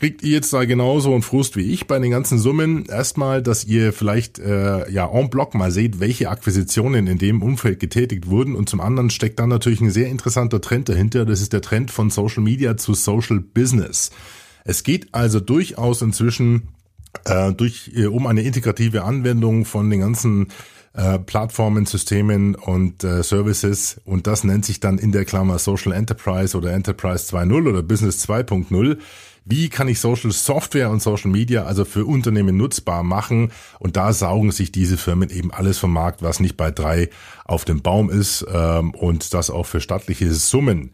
kriegt 0.00 0.22
ihr 0.22 0.30
jetzt 0.30 0.54
da 0.54 0.64
genauso 0.64 1.12
einen 1.12 1.20
Frust 1.20 1.56
wie 1.56 1.72
ich 1.72 1.86
bei 1.86 1.98
den 1.98 2.10
ganzen 2.10 2.38
Summen. 2.38 2.86
Erstmal, 2.86 3.42
dass 3.42 3.64
ihr 3.64 3.92
vielleicht 3.92 4.38
äh, 4.38 4.90
ja 4.90 5.06
en 5.06 5.28
bloc 5.28 5.54
mal 5.54 5.70
seht, 5.70 6.00
welche 6.00 6.30
Akquisitionen 6.30 7.06
in 7.06 7.18
dem 7.18 7.42
Umfeld 7.42 7.80
getätigt 7.80 8.26
wurden. 8.30 8.56
Und 8.56 8.70
zum 8.70 8.80
anderen 8.80 9.10
steckt 9.10 9.38
dann 9.38 9.50
natürlich 9.50 9.82
ein 9.82 9.90
sehr 9.90 10.08
interessanter 10.08 10.62
Trend 10.62 10.88
dahinter. 10.88 11.26
Das 11.26 11.42
ist 11.42 11.52
der 11.52 11.60
Trend 11.60 11.90
von 11.90 12.08
Social 12.08 12.42
Media 12.42 12.78
zu 12.78 12.94
Social 12.94 13.40
Business. 13.40 14.10
Es 14.64 14.84
geht 14.84 15.14
also 15.14 15.38
durchaus 15.38 16.00
inzwischen 16.00 16.68
äh, 17.24 17.52
durch 17.52 17.92
äh, 17.94 18.06
um 18.06 18.26
eine 18.26 18.42
integrative 18.42 19.04
Anwendung 19.04 19.64
von 19.64 19.90
den 19.90 20.00
ganzen 20.00 20.48
äh, 20.92 21.18
Plattformen, 21.18 21.86
Systemen 21.86 22.54
und 22.54 23.04
äh, 23.04 23.22
Services 23.22 24.00
und 24.04 24.26
das 24.26 24.44
nennt 24.44 24.64
sich 24.64 24.80
dann 24.80 24.98
in 24.98 25.12
der 25.12 25.24
Klammer 25.24 25.58
Social 25.58 25.92
Enterprise 25.92 26.56
oder 26.56 26.72
Enterprise 26.72 27.24
2.0 27.34 27.68
oder 27.68 27.82
Business 27.82 28.28
2.0. 28.28 28.98
Wie 29.44 29.68
kann 29.68 29.88
ich 29.88 30.00
Social 30.00 30.32
Software 30.32 30.90
und 30.90 31.00
Social 31.02 31.30
Media 31.30 31.64
also 31.64 31.84
für 31.84 32.04
Unternehmen 32.04 32.56
nutzbar 32.56 33.02
machen? 33.02 33.52
Und 33.78 33.96
da 33.96 34.12
saugen 34.12 34.52
sich 34.52 34.70
diese 34.70 34.96
Firmen 34.96 35.30
eben 35.30 35.52
alles 35.52 35.78
vom 35.78 35.92
Markt, 35.92 36.22
was 36.22 36.40
nicht 36.40 36.56
bei 36.56 36.70
drei 36.70 37.08
auf 37.44 37.64
dem 37.64 37.82
Baum 37.82 38.10
ist 38.10 38.46
ähm, 38.52 38.92
und 38.94 39.32
das 39.32 39.50
auch 39.50 39.66
für 39.66 39.80
stattliche 39.80 40.32
Summen. 40.32 40.92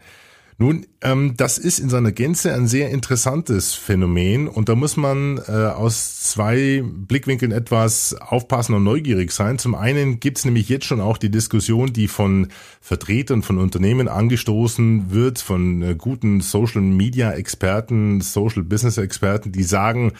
Nun, 0.59 0.87
ähm, 1.01 1.35
das 1.37 1.59
ist 1.59 1.77
in 1.77 1.89
seiner 1.89 2.11
Gänze 2.11 2.51
ein 2.51 2.67
sehr 2.67 2.89
interessantes 2.89 3.75
Phänomen 3.75 4.47
und 4.47 4.69
da 4.69 4.75
muss 4.75 4.97
man 4.97 5.37
äh, 5.47 5.51
aus 5.51 6.19
zwei 6.21 6.83
Blickwinkeln 6.83 7.51
etwas 7.51 8.15
aufpassen 8.15 8.73
und 8.73 8.83
neugierig 8.83 9.31
sein. 9.31 9.59
Zum 9.59 9.75
einen 9.75 10.19
gibt 10.19 10.39
es 10.39 10.45
nämlich 10.45 10.67
jetzt 10.67 10.85
schon 10.85 10.99
auch 10.99 11.19
die 11.19 11.29
Diskussion, 11.29 11.93
die 11.93 12.07
von 12.07 12.47
Vertretern 12.81 13.43
von 13.43 13.59
Unternehmen 13.59 14.07
angestoßen 14.07 15.11
wird, 15.11 15.37
von 15.37 15.83
äh, 15.83 15.95
guten 15.95 16.41
Social-Media-Experten, 16.41 18.21
Social-Business-Experten, 18.21 19.51
die 19.51 19.63
sagen, 19.63 20.13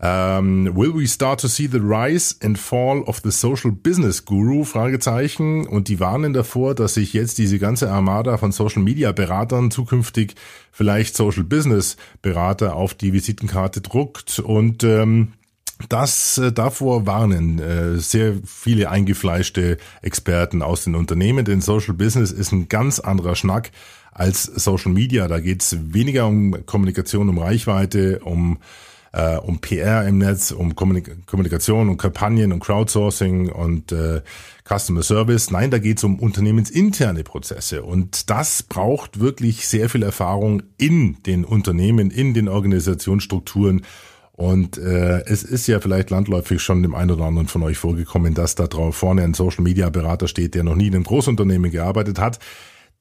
um, 0.00 0.76
will 0.76 0.94
we 0.94 1.08
start 1.08 1.40
to 1.40 1.48
see 1.48 1.66
the 1.66 1.80
rise 1.80 2.36
and 2.42 2.56
fall 2.56 3.02
of 3.02 3.20
the 3.24 3.32
social 3.32 3.72
business 3.72 4.24
guru? 4.24 4.64
Fragezeichen. 4.64 5.66
Und 5.66 5.88
die 5.88 5.98
warnen 5.98 6.32
davor, 6.32 6.74
dass 6.76 6.94
sich 6.94 7.12
jetzt 7.12 7.38
diese 7.38 7.58
ganze 7.58 7.90
Armada 7.90 8.36
von 8.36 8.52
Social 8.52 8.82
Media 8.82 9.10
Beratern 9.10 9.72
zukünftig 9.72 10.36
vielleicht 10.70 11.16
Social 11.16 11.42
Business 11.42 11.96
Berater 12.22 12.76
auf 12.76 12.94
die 12.94 13.12
Visitenkarte 13.12 13.80
druckt 13.80 14.38
und 14.38 14.84
ähm, 14.84 15.32
das 15.88 16.38
äh, 16.38 16.52
davor 16.52 17.06
warnen 17.06 17.58
äh, 17.58 17.98
sehr 17.98 18.34
viele 18.44 18.90
eingefleischte 18.90 19.78
Experten 20.02 20.62
aus 20.62 20.84
den 20.84 20.94
Unternehmen, 20.94 21.44
denn 21.44 21.60
Social 21.60 21.94
Business 21.94 22.32
ist 22.32 22.52
ein 22.52 22.68
ganz 22.68 22.98
anderer 23.00 23.36
Schnack 23.36 23.70
als 24.12 24.44
Social 24.44 24.92
Media. 24.92 25.28
Da 25.28 25.38
geht's 25.38 25.76
weniger 25.92 26.26
um 26.26 26.66
Kommunikation, 26.66 27.28
um 27.28 27.38
Reichweite, 27.38 28.20
um 28.20 28.58
äh, 29.12 29.36
um 29.36 29.60
PR 29.60 30.06
im 30.06 30.18
Netz, 30.18 30.50
um 30.50 30.74
Kommunik 30.74 31.26
Kommunikation 31.26 31.88
und 31.88 31.98
Kampagnen 31.98 32.52
und 32.52 32.60
Crowdsourcing 32.60 33.50
und 33.50 33.92
äh, 33.92 34.20
Customer 34.68 35.02
Service. 35.02 35.50
Nein, 35.50 35.70
da 35.70 35.78
geht 35.78 35.98
es 35.98 36.04
um 36.04 36.18
unternehmensinterne 36.18 37.24
Prozesse. 37.24 37.82
Und 37.82 38.30
das 38.30 38.62
braucht 38.62 39.20
wirklich 39.20 39.66
sehr 39.66 39.88
viel 39.88 40.02
Erfahrung 40.02 40.62
in 40.76 41.22
den 41.24 41.44
Unternehmen, 41.44 42.10
in 42.10 42.34
den 42.34 42.48
Organisationsstrukturen. 42.48 43.82
Und 44.32 44.78
äh, 44.78 45.24
es 45.24 45.42
ist 45.42 45.66
ja 45.66 45.80
vielleicht 45.80 46.10
landläufig 46.10 46.62
schon 46.62 46.82
dem 46.82 46.94
einen 46.94 47.10
oder 47.10 47.24
anderen 47.24 47.48
von 47.48 47.62
euch 47.64 47.76
vorgekommen, 47.76 48.34
dass 48.34 48.54
da 48.54 48.68
drauf 48.68 48.94
vorne 48.94 49.24
ein 49.24 49.34
Social 49.34 49.64
Media 49.64 49.90
Berater 49.90 50.28
steht, 50.28 50.54
der 50.54 50.62
noch 50.62 50.76
nie 50.76 50.86
in 50.86 50.94
einem 50.94 51.04
Großunternehmen 51.04 51.72
gearbeitet 51.72 52.20
hat. 52.20 52.38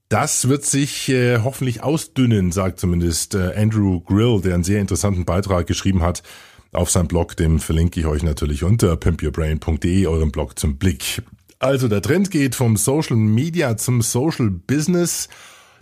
Das 0.09 0.47
wird 0.47 0.63
sich 0.63 1.09
äh, 1.09 1.39
hoffentlich 1.43 1.83
ausdünnen, 1.83 2.53
sagt 2.53 2.79
zumindest 2.79 3.35
äh, 3.35 3.53
Andrew 3.55 3.99
Grill, 3.99 4.39
der 4.41 4.53
einen 4.53 4.63
sehr 4.63 4.79
interessanten 4.79 5.25
Beitrag 5.25 5.67
geschrieben 5.67 6.01
hat 6.01 6.23
auf 6.71 6.89
seinem 6.89 7.09
Blog. 7.09 7.35
Dem 7.35 7.59
verlinke 7.59 7.99
ich 7.99 8.05
euch 8.05 8.23
natürlich 8.23 8.63
unter 8.63 8.95
pimpyourbrain.de, 8.95 10.07
eurem 10.07 10.31
Blog 10.31 10.57
zum 10.57 10.77
Blick. 10.77 11.23
Also 11.59 11.89
der 11.89 12.01
Trend 12.01 12.31
geht 12.31 12.55
vom 12.55 12.77
Social 12.77 13.17
Media 13.17 13.75
zum 13.75 14.01
Social 14.01 14.49
Business 14.49 15.27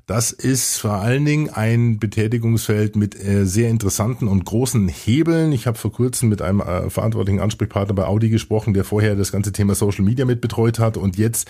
das 0.05 0.31
ist 0.31 0.77
vor 0.77 0.93
allen 0.93 1.25
Dingen 1.25 1.49
ein 1.49 1.97
Betätigungsfeld 1.97 2.95
mit 2.95 3.15
äh, 3.15 3.45
sehr 3.45 3.69
interessanten 3.69 4.27
und 4.27 4.45
großen 4.45 4.87
Hebeln. 4.87 5.51
Ich 5.51 5.65
habe 5.65 5.79
vor 5.79 5.91
kurzem 5.91 6.29
mit 6.29 6.43
einem 6.43 6.61
äh, 6.61 6.91
verantwortlichen 6.91 7.39
Ansprechpartner 7.39 7.95
bei 7.95 8.05
Audi 8.05 8.29
gesprochen, 8.29 8.75
der 8.75 8.83
vorher 8.83 9.15
das 9.15 9.31
ganze 9.31 9.51
Thema 9.51 9.73
Social 9.73 10.05
Media 10.05 10.25
mit 10.25 10.41
betreut 10.41 10.77
hat 10.77 10.97
und 10.97 11.17
jetzt 11.17 11.49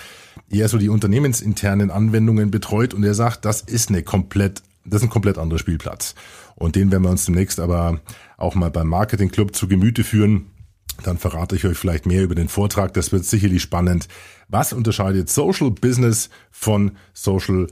eher 0.50 0.69
so 0.69 0.77
die 0.77 0.88
unternehmensinternen 0.88 1.91
Anwendungen 1.91 2.50
betreut. 2.50 2.93
Und 2.93 3.03
er 3.03 3.13
sagt, 3.13 3.43
das 3.43 3.59
ist 3.59 3.89
eine 3.89 4.03
komplett, 4.03 4.63
das 4.85 5.01
ist 5.01 5.07
ein 5.07 5.09
komplett 5.09 5.38
anderer 5.38 5.59
Spielplatz. 5.59 6.15
Und 6.55 6.77
den 6.77 6.91
werden 6.91 7.03
wir 7.03 7.09
uns 7.09 7.25
demnächst 7.25 7.59
aber 7.59 8.00
auch 8.38 8.55
mal 8.55 8.71
beim 8.71 8.88
Marketing 8.88 9.31
Club 9.31 9.53
zu 9.53 9.67
Gemüte 9.67 10.05
führen. 10.05 10.45
Dann 11.03 11.17
verrate 11.17 11.57
ich 11.57 11.65
euch 11.65 11.77
vielleicht 11.77 12.05
mehr 12.05 12.24
über 12.24 12.35
den 12.35 12.47
Vortrag. 12.47 12.93
Das 12.93 13.12
wird 13.12 13.25
sicherlich 13.25 13.62
spannend. 13.62 14.07
Was 14.47 14.71
unterscheidet 14.71 15.29
Social 15.29 15.71
Business 15.71 16.29
von 16.51 16.91
Social. 17.13 17.67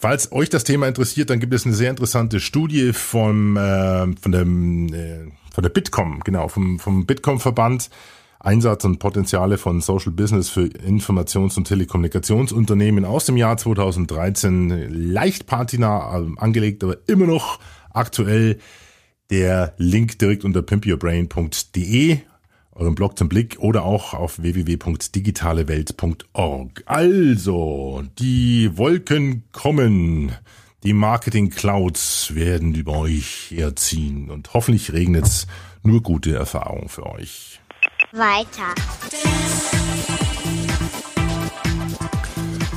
Falls 0.00 0.30
euch 0.30 0.48
das 0.48 0.62
Thema 0.62 0.86
interessiert, 0.86 1.30
dann 1.30 1.40
gibt 1.40 1.52
es 1.54 1.66
eine 1.66 1.74
sehr 1.74 1.90
interessante 1.90 2.38
Studie 2.38 2.92
vom, 2.92 3.56
äh, 3.56 4.06
von, 4.16 4.32
dem, 4.32 4.94
äh, 4.94 5.26
von 5.52 5.62
der 5.62 5.70
Bitkom, 5.70 6.20
genau, 6.20 6.46
vom, 6.48 6.78
vom 6.78 7.04
Bitkom-Verband. 7.04 7.90
Einsatz 8.40 8.84
und 8.84 9.00
Potenziale 9.00 9.58
von 9.58 9.80
Social 9.80 10.12
Business 10.12 10.48
für 10.48 10.66
Informations- 10.66 11.56
und 11.56 11.66
Telekommunikationsunternehmen 11.66 13.04
aus 13.04 13.24
dem 13.26 13.36
Jahr 13.36 13.56
2013. 13.56 14.88
Leicht 14.90 15.46
patina 15.46 16.16
äh, 16.16 16.26
angelegt, 16.36 16.84
aber 16.84 16.98
immer 17.08 17.26
noch 17.26 17.58
aktuell. 17.90 18.58
Der 19.30 19.74
Link 19.76 20.18
direkt 20.20 20.44
unter 20.44 20.62
pimpyourbrain.de 20.62 22.18
euren 22.78 22.94
Blog 22.94 23.18
zum 23.18 23.28
Blick 23.28 23.58
oder 23.58 23.84
auch 23.84 24.14
auf 24.14 24.40
www.digitalewelt.org. 24.40 26.82
Also, 26.86 28.04
die 28.18 28.70
Wolken 28.76 29.42
kommen. 29.52 30.32
Die 30.84 30.92
Marketing 30.92 31.50
Clouds 31.50 32.36
werden 32.36 32.72
über 32.74 32.98
euch 32.98 33.50
herziehen 33.50 34.30
und 34.30 34.54
hoffentlich 34.54 34.92
regnet's 34.92 35.48
nur 35.82 36.02
gute 36.02 36.36
Erfahrungen 36.36 36.88
für 36.88 37.04
euch. 37.06 37.58
Weiter. 38.12 38.74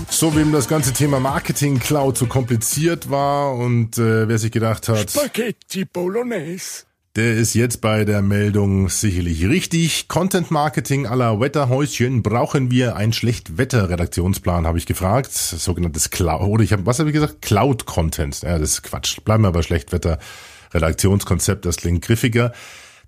So, 0.10 0.36
wem 0.36 0.52
das 0.52 0.68
ganze 0.68 0.94
Thema 0.94 1.20
Marketing 1.20 1.78
Cloud 1.80 2.18
so 2.18 2.26
kompliziert 2.26 3.12
war 3.12 3.54
und 3.54 3.98
äh, 3.98 4.28
wer 4.28 4.38
sich 4.40 4.52
gedacht 4.52 4.88
hat, 4.88 5.12
Spaghetti 5.12 5.86
Bolognese. 5.86 6.86
Der 7.18 7.36
ist 7.36 7.56
jetzt 7.56 7.82
bei 7.82 8.06
der 8.06 8.22
Meldung 8.22 8.88
sicherlich 8.88 9.46
richtig. 9.46 10.08
Content 10.08 10.50
Marketing 10.50 11.04
la 11.04 11.42
Wetterhäuschen. 11.42 12.24
Brauchen 12.24 12.72
wir 12.72 12.96
einen 12.96 13.12
Schlechtwetter-Redaktionsplan, 13.12 14.66
habe 14.66 14.78
ich 14.78 14.86
gefragt. 14.86 15.34
Sogenanntes 15.34 16.10
Cloud, 16.10 16.48
oder 16.48 16.64
ich 16.64 16.72
habe, 16.72 16.86
was 16.86 17.00
habe 17.00 17.10
ich 17.10 17.14
gesagt? 17.14 17.42
Cloud 17.42 17.86
Content. 17.86 18.44
Ja, 18.44 18.58
das 18.58 18.76
ist 18.76 18.84
Quatsch. 18.84 19.20
Bleiben 19.26 19.44
wir 19.44 19.52
bei 19.52 19.62
Schlechtwetter-Redaktionskonzept, 19.62 21.66
das 21.66 21.76
klingt 21.76 22.02
griffiger. 22.02 22.54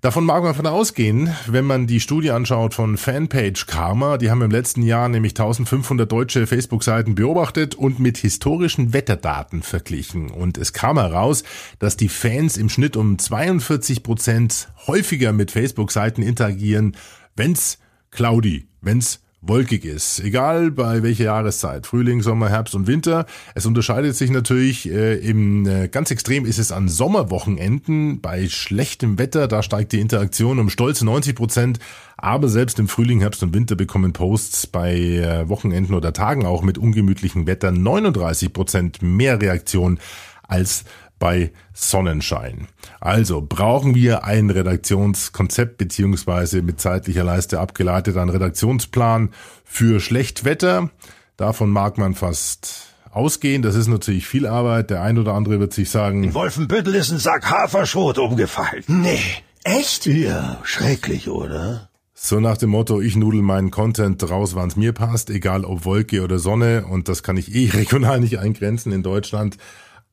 Davon 0.04 0.26
mag 0.26 0.42
man 0.42 0.54
von 0.54 0.66
ausgehen, 0.66 1.34
wenn 1.46 1.64
man 1.64 1.86
die 1.86 1.98
Studie 1.98 2.30
anschaut 2.30 2.74
von 2.74 2.98
Fanpage 2.98 3.64
Karma. 3.64 4.18
Die 4.18 4.30
haben 4.30 4.42
im 4.42 4.50
letzten 4.50 4.82
Jahr 4.82 5.08
nämlich 5.08 5.32
1500 5.32 6.12
deutsche 6.12 6.46
Facebook-Seiten 6.46 7.14
beobachtet 7.14 7.74
und 7.74 8.00
mit 8.00 8.18
historischen 8.18 8.92
Wetterdaten 8.92 9.62
verglichen. 9.62 10.30
Und 10.30 10.58
es 10.58 10.74
kam 10.74 10.98
heraus, 10.98 11.42
dass 11.78 11.96
die 11.96 12.10
Fans 12.10 12.58
im 12.58 12.68
Schnitt 12.68 12.98
um 12.98 13.18
42 13.18 14.02
Prozent 14.02 14.68
häufiger 14.86 15.32
mit 15.32 15.50
Facebook-Seiten 15.50 16.20
interagieren, 16.20 16.98
wenn's 17.34 17.78
cloudy, 18.10 18.68
wenn's 18.82 19.23
wolkig 19.46 19.84
ist. 19.84 20.20
Egal 20.20 20.70
bei 20.70 21.02
welcher 21.02 21.24
Jahreszeit. 21.24 21.86
Frühling, 21.86 22.22
Sommer, 22.22 22.48
Herbst 22.48 22.74
und 22.74 22.86
Winter. 22.86 23.26
Es 23.54 23.66
unterscheidet 23.66 24.16
sich 24.16 24.30
natürlich 24.30 24.90
äh, 24.90 25.16
im 25.16 25.66
äh, 25.66 25.88
ganz 25.88 26.10
extrem 26.10 26.46
ist 26.46 26.58
es 26.58 26.72
an 26.72 26.88
Sommerwochenenden. 26.88 28.20
Bei 28.20 28.48
schlechtem 28.48 29.18
Wetter, 29.18 29.48
da 29.48 29.62
steigt 29.62 29.92
die 29.92 30.00
Interaktion 30.00 30.58
um 30.58 30.70
stolze 30.70 31.04
90 31.04 31.34
Prozent. 31.34 31.78
Aber 32.16 32.48
selbst 32.48 32.78
im 32.78 32.88
Frühling, 32.88 33.20
Herbst 33.20 33.42
und 33.42 33.54
Winter 33.54 33.76
bekommen 33.76 34.12
Posts 34.12 34.68
bei 34.68 34.94
äh, 34.94 35.48
Wochenenden 35.48 35.94
oder 35.94 36.12
Tagen 36.12 36.46
auch 36.46 36.62
mit 36.62 36.78
ungemütlichem 36.78 37.46
Wetter 37.46 37.70
39 37.70 38.52
Prozent 38.52 39.02
mehr 39.02 39.40
Reaktion 39.40 39.98
als 40.46 40.84
bei 41.24 41.52
Sonnenschein. 41.72 42.68
Also 43.00 43.40
brauchen 43.40 43.94
wir 43.94 44.24
ein 44.24 44.50
Redaktionskonzept 44.50 45.78
beziehungsweise 45.78 46.60
mit 46.60 46.82
zeitlicher 46.82 47.24
Leiste 47.24 47.60
abgeleitet 47.60 48.18
einen 48.18 48.28
Redaktionsplan 48.28 49.30
für 49.64 50.00
Schlechtwetter. 50.00 50.90
Davon 51.38 51.70
mag 51.70 51.96
man 51.96 52.14
fast 52.14 52.88
ausgehen. 53.10 53.62
Das 53.62 53.74
ist 53.74 53.86
natürlich 53.86 54.26
viel 54.26 54.46
Arbeit. 54.46 54.90
Der 54.90 55.00
ein 55.00 55.16
oder 55.16 55.32
andere 55.32 55.60
wird 55.60 55.72
sich 55.72 55.88
sagen, 55.88 56.24
In 56.24 56.34
Wolfenbüttel 56.34 56.94
ist 56.94 57.10
ein 57.10 57.18
Sack 57.18 57.50
Haferschrot 57.50 58.18
umgefallen. 58.18 58.84
Nee, 58.86 59.22
echt? 59.62 60.04
Ja, 60.04 60.60
schrecklich, 60.62 61.30
oder? 61.30 61.88
so 62.14 62.40
nach 62.40 62.56
dem 62.56 62.70
Motto, 62.70 63.00
ich 63.00 63.16
nudel 63.16 63.42
meinen 63.42 63.70
Content 63.70 64.30
raus, 64.30 64.54
wann 64.54 64.68
es 64.68 64.76
mir 64.76 64.92
passt, 64.92 65.28
egal 65.28 65.64
ob 65.64 65.84
Wolke 65.84 66.22
oder 66.22 66.38
Sonne. 66.38 66.86
Und 66.86 67.08
das 67.08 67.22
kann 67.22 67.36
ich 67.36 67.54
eh 67.54 67.68
regional 67.74 68.20
nicht 68.20 68.38
eingrenzen 68.38 68.92
in 68.92 69.02
Deutschland. 69.02 69.56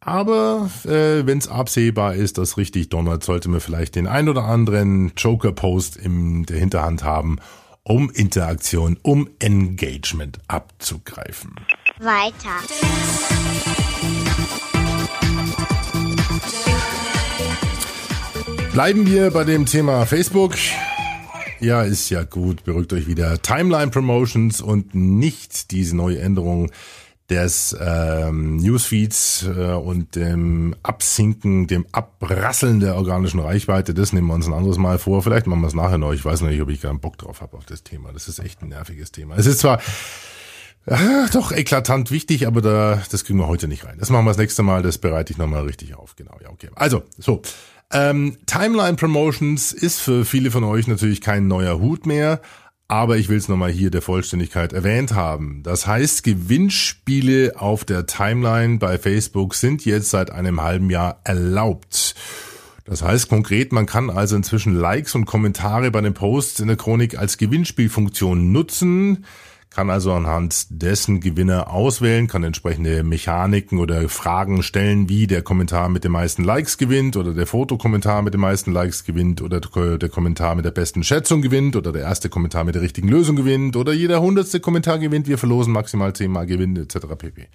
Aber 0.03 0.71
äh, 0.83 1.27
wenn 1.27 1.37
es 1.37 1.47
absehbar 1.47 2.15
ist, 2.15 2.39
dass 2.39 2.57
richtig 2.57 2.89
donnert, 2.89 3.23
sollte 3.23 3.49
man 3.49 3.59
vielleicht 3.59 3.93
den 3.95 4.07
ein 4.07 4.29
oder 4.29 4.45
anderen 4.45 5.13
Joker-Post 5.15 5.95
in 5.95 6.43
der 6.43 6.57
Hinterhand 6.57 7.03
haben, 7.03 7.37
um 7.83 8.09
Interaktion, 8.09 8.97
um 9.03 9.29
Engagement 9.37 10.39
abzugreifen. 10.47 11.53
Weiter. 11.99 12.33
Bleiben 18.73 19.05
wir 19.05 19.29
bei 19.29 19.43
dem 19.43 19.67
Thema 19.67 20.07
Facebook. 20.07 20.55
Ja, 21.59 21.83
ist 21.83 22.09
ja 22.09 22.23
gut, 22.23 22.63
beruhigt 22.63 22.91
euch 22.93 23.05
wieder. 23.05 23.39
Timeline 23.39 23.91
Promotions 23.91 24.61
und 24.61 24.95
nicht 24.95 25.69
diese 25.69 25.95
neue 25.95 26.19
Änderung 26.19 26.71
des 27.29 27.75
ähm, 27.79 28.57
Newsfeeds 28.57 29.47
äh, 29.47 29.73
und 29.73 30.15
dem 30.15 30.75
Absinken, 30.83 31.67
dem 31.67 31.85
Abrasseln 31.91 32.79
der 32.79 32.95
organischen 32.95 33.39
Reichweite, 33.39 33.93
das 33.93 34.11
nehmen 34.11 34.27
wir 34.27 34.33
uns 34.33 34.47
ein 34.47 34.53
anderes 34.53 34.77
Mal 34.77 34.99
vor. 34.99 35.23
Vielleicht 35.23 35.47
machen 35.47 35.61
wir 35.61 35.67
es 35.67 35.73
nachher 35.73 35.97
noch. 35.97 36.11
Ich 36.11 36.25
weiß 36.25 36.41
noch 36.41 36.49
nicht, 36.49 36.61
ob 36.61 36.69
ich 36.69 36.81
keinen 36.81 36.99
Bock 36.99 37.17
drauf 37.17 37.41
habe 37.41 37.55
auf 37.57 37.65
das 37.65 37.83
Thema. 37.83 38.11
Das 38.11 38.27
ist 38.27 38.39
echt 38.39 38.61
ein 38.61 38.69
nerviges 38.69 39.11
Thema. 39.11 39.35
Es 39.37 39.45
ist 39.45 39.59
zwar 39.59 39.79
äh, 40.85 41.29
doch 41.31 41.51
eklatant 41.51 42.11
wichtig, 42.11 42.47
aber 42.47 42.61
da, 42.61 43.01
das 43.11 43.23
kriegen 43.23 43.39
wir 43.39 43.47
heute 43.47 43.67
nicht 43.67 43.85
rein. 43.85 43.97
Das 43.99 44.09
machen 44.09 44.25
wir 44.25 44.31
das 44.31 44.37
nächste 44.37 44.63
Mal. 44.63 44.81
Das 44.81 44.97
bereite 44.97 45.31
ich 45.31 45.37
nochmal 45.37 45.63
richtig 45.63 45.95
auf. 45.95 46.15
Genau, 46.15 46.37
ja, 46.41 46.49
okay. 46.49 46.69
Also, 46.75 47.03
so. 47.17 47.41
Ähm, 47.93 48.37
Timeline 48.45 48.95
Promotions 48.95 49.73
ist 49.73 49.99
für 49.99 50.23
viele 50.25 50.49
von 50.49 50.63
euch 50.63 50.87
natürlich 50.87 51.19
kein 51.19 51.47
neuer 51.47 51.79
Hut 51.79 52.05
mehr, 52.05 52.41
aber 52.91 53.15
ich 53.17 53.29
will 53.29 53.37
es 53.37 53.47
nochmal 53.47 53.71
hier 53.71 53.89
der 53.89 54.01
Vollständigkeit 54.01 54.73
erwähnt 54.73 55.13
haben. 55.13 55.63
Das 55.63 55.87
heißt, 55.87 56.23
Gewinnspiele 56.23 57.53
auf 57.55 57.85
der 57.85 58.05
Timeline 58.05 58.79
bei 58.79 58.97
Facebook 58.97 59.55
sind 59.55 59.85
jetzt 59.85 60.09
seit 60.09 60.29
einem 60.29 60.61
halben 60.61 60.89
Jahr 60.89 61.21
erlaubt. 61.23 62.15
Das 62.83 63.01
heißt 63.01 63.29
konkret, 63.29 63.71
man 63.71 63.85
kann 63.85 64.09
also 64.09 64.35
inzwischen 64.35 64.75
Likes 64.75 65.15
und 65.15 65.23
Kommentare 65.23 65.89
bei 65.89 66.01
den 66.01 66.13
Posts 66.13 66.59
in 66.59 66.67
der 66.67 66.75
Chronik 66.75 67.17
als 67.17 67.37
Gewinnspielfunktion 67.37 68.51
nutzen, 68.51 69.23
kann 69.71 69.89
also 69.89 70.11
anhand 70.11 70.65
dessen 70.69 71.21
Gewinner 71.21 71.71
auswählen, 71.71 72.27
kann 72.27 72.43
entsprechende 72.43 73.03
Mechaniken 73.03 73.79
oder 73.79 74.09
Fragen 74.09 74.63
stellen, 74.63 75.07
wie 75.07 75.27
der 75.27 75.41
Kommentar 75.43 75.87
mit 75.87 76.03
den 76.03 76.11
meisten 76.11 76.43
Likes 76.43 76.77
gewinnt 76.77 77.15
oder 77.15 77.33
der 77.33 77.47
Fotokommentar 77.47 78.21
mit 78.21 78.33
den 78.33 78.41
meisten 78.41 78.73
Likes 78.73 79.05
gewinnt 79.05 79.41
oder 79.41 79.61
der 79.61 80.09
Kommentar 80.09 80.55
mit 80.55 80.65
der 80.65 80.71
besten 80.71 81.03
Schätzung 81.03 81.41
gewinnt 81.41 81.77
oder 81.77 81.93
der 81.93 82.01
erste 82.01 82.27
Kommentar 82.27 82.65
mit 82.65 82.75
der 82.75 82.81
richtigen 82.81 83.07
Lösung 83.07 83.37
gewinnt 83.37 83.77
oder 83.77 83.93
jeder 83.93 84.21
hundertste 84.21 84.59
Kommentar 84.59 84.99
gewinnt. 84.99 85.29
Wir 85.29 85.37
verlosen 85.37 85.71
maximal 85.71 86.13
zehnmal 86.13 86.45
Gewinn 86.47 86.75
etc. 86.75 87.07
pp. 87.17 87.47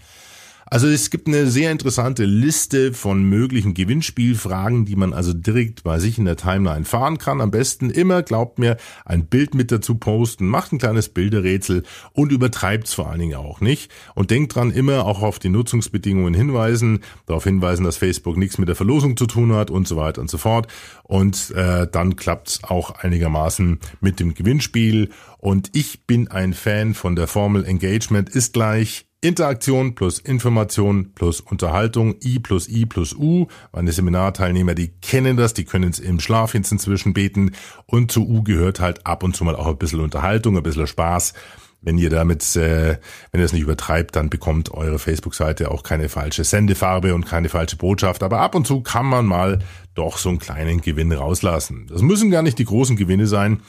Also 0.69 0.89
es 0.89 1.11
gibt 1.11 1.29
eine 1.29 1.47
sehr 1.47 1.71
interessante 1.71 2.25
Liste 2.25 2.93
von 2.93 3.23
möglichen 3.23 3.73
Gewinnspielfragen, 3.73 4.85
die 4.85 4.97
man 4.97 5.13
also 5.13 5.33
direkt 5.33 5.85
bei 5.85 6.01
sich 6.01 6.19
in 6.19 6.25
der 6.25 6.37
Timeline 6.37 6.85
fahren 6.85 7.19
kann. 7.19 7.41
Am 7.41 7.53
besten 7.53 7.89
immer, 7.89 8.25
glaubt 8.25 8.59
mir, 8.59 8.77
ein 9.05 9.27
Bild 9.27 9.55
mit 9.55 9.71
dazu 9.71 9.95
posten, 9.95 10.49
macht 10.49 10.73
ein 10.73 10.81
kleines 10.81 11.09
Bilderrätsel 11.09 11.85
und 12.13 12.33
übertreibt's 12.33 12.95
vor 12.95 13.09
allen 13.09 13.21
Dingen 13.21 13.37
auch 13.37 13.61
nicht. 13.61 13.93
Und 14.17 14.33
denkt 14.33 14.57
dran, 14.57 14.73
immer 14.73 15.05
auch 15.05 15.23
auf 15.23 15.39
die 15.39 15.51
Nutzungsbedingungen 15.51 16.35
hinweisen, 16.35 16.99
darauf 17.27 17.45
hinweisen, 17.45 17.85
dass 17.85 17.97
Facebook 17.97 18.37
nichts 18.37 18.59
mit 18.59 18.69
der 18.69 18.75
Verlosung 18.75 19.17
zu 19.17 19.27
tun 19.27 19.53
hat 19.53 19.71
und 19.71 19.87
so 19.87 19.97
weiter 19.97 20.21
und 20.21 20.31
so 20.31 20.39
fort. 20.39 20.67
Und 21.05 21.53
äh, 21.53 21.87
dann 21.87 22.17
klappt's 22.17 22.65
auch 22.65 22.91
einigermaßen 22.91 23.79
mit 24.01 24.19
dem 24.19 24.35
Gewinnspiel. 24.35 25.11
Und 25.39 25.71
ich 25.75 26.07
bin 26.07 26.27
ein 26.27 26.55
Fan 26.55 26.95
von 26.95 27.15
der 27.15 27.29
Formel 27.29 27.65
Engagement 27.65 28.31
ist 28.31 28.53
gleich 28.53 29.07
Interaktion 29.27 29.97
plus 29.97 30.21
Information 30.21 31.13
plus 31.15 31.41
Unterhaltung, 31.41 32.15
I 32.23 32.39
plus 32.39 32.69
I 32.69 32.87
plus 32.87 33.13
U. 33.13 33.47
Meine 33.73 33.91
Seminarteilnehmer, 33.91 34.75
die 34.75 34.89
kennen 35.03 35.37
das, 35.37 35.53
die 35.53 35.65
können 35.65 35.91
es 35.91 35.99
im 35.99 36.21
Schlaf 36.21 36.55
jetzt 36.55 36.71
inzwischen 36.71 37.13
beten. 37.13 37.51
Und 37.87 38.13
zu 38.13 38.29
U 38.29 38.45
gehört 38.45 38.79
halt 38.79 39.05
ab 39.05 39.25
und 39.25 39.35
zu 39.35 39.43
mal 39.43 39.57
auch 39.57 39.67
ein 39.67 39.79
bisschen 39.79 40.01
Unterhaltung, 40.01 40.57
ein 40.57 40.63
bisschen 40.63 40.87
Spaß. 40.87 41.35
Wenn 41.83 41.99
ihr 41.99 42.09
damit, 42.09 42.55
äh, 42.55 42.99
wenn 43.33 43.41
ihr 43.41 43.45
es 43.45 43.53
nicht 43.53 43.63
übertreibt, 43.63 44.15
dann 44.15 44.31
bekommt 44.31 44.73
eure 44.73 44.99
Facebook-Seite 45.01 45.71
auch 45.73 45.83
keine 45.83 46.09
falsche 46.09 46.45
Sendefarbe 46.45 47.13
und 47.13 47.27
keine 47.27 47.49
falsche 47.49 47.77
Botschaft. 47.77 48.23
Aber 48.23 48.41
ab 48.41 48.55
und 48.55 48.67
zu 48.67 48.81
kann 48.81 49.07
man 49.07 49.27
mal 49.27 49.59
doch 49.95 50.19
so 50.19 50.29
einen 50.29 50.39
kleinen 50.39 50.81
Gewinn 50.81 51.13
rauslassen. 51.13 51.87
Das 51.89 52.01
müssen 52.01 52.31
gar 52.31 52.43
nicht 52.43 52.59
die 52.61 52.65
großen 52.65 52.97
Gewinne 52.97 53.27
sein 53.27 53.61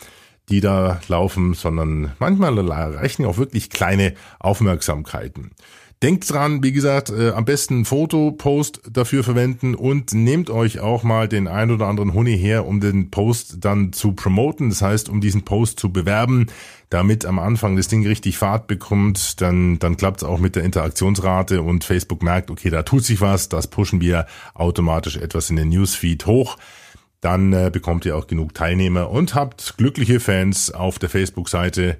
die 0.50 0.62
da 0.62 1.00
laufen, 1.08 1.54
sondern 1.54 2.14
manchmal 2.20 2.60
reichen 2.60 3.26
auch 3.26 3.38
wirklich 3.38 3.70
kleine 3.70 4.14
Aufmerksamkeiten. 4.40 5.52
Denkt 6.04 6.32
dran, 6.32 6.62
wie 6.62 6.74
gesagt, 6.74 7.10
äh, 7.10 7.32
am 7.32 7.44
besten 7.44 7.84
Fotopost 7.84 8.82
dafür 8.88 9.24
verwenden 9.24 9.74
und 9.74 10.14
nehmt 10.14 10.52
euch 10.52 10.80
auch 10.80 11.02
mal 11.02 11.28
den 11.28 11.48
ein 11.48 11.72
oder 11.72 11.88
anderen 11.88 12.14
Huni 12.14 12.38
her, 12.38 12.68
um 12.68 12.80
den 12.80 13.10
Post 13.10 13.66
dann 13.66 13.94
zu 13.94 14.12
promoten. 14.12 14.70
Das 14.70 14.84
heißt, 14.84 15.10
um 15.10 15.22
diesen 15.22 15.44
Post 15.44 15.80
zu 15.80 15.92
bewerben, 15.92 16.48
damit 16.92 17.26
am 17.26 17.40
Anfang 17.40 17.76
das 17.76 17.88
Ding 17.88 18.06
richtig 18.06 18.38
Fahrt 18.38 18.68
bekommt, 18.68 19.42
dann, 19.42 19.80
dann 19.80 19.98
klappt 19.98 20.18
es 20.18 20.24
auch 20.24 20.38
mit 20.38 20.56
der 20.56 20.66
Interaktionsrate 20.66 21.64
und 21.64 21.84
Facebook 21.84 22.22
merkt, 22.22 22.52
okay, 22.52 22.70
da 22.70 22.84
tut 22.84 23.04
sich 23.04 23.20
was, 23.20 23.50
das 23.50 23.66
pushen 23.66 24.00
wir 24.00 24.28
automatisch 24.54 25.18
etwas 25.18 25.50
in 25.50 25.56
den 25.56 25.70
Newsfeed 25.70 26.28
hoch. 26.28 26.58
Dann 27.22 27.52
äh, 27.54 27.70
bekommt 27.72 28.06
ihr 28.06 28.16
auch 28.16 28.28
genug 28.28 28.54
Teilnehmer 28.54 29.10
und 29.10 29.34
habt 29.34 29.76
glückliche 29.78 30.20
Fans 30.20 30.72
auf 30.72 31.00
der 31.00 31.10
Facebook-Seite. 31.10 31.98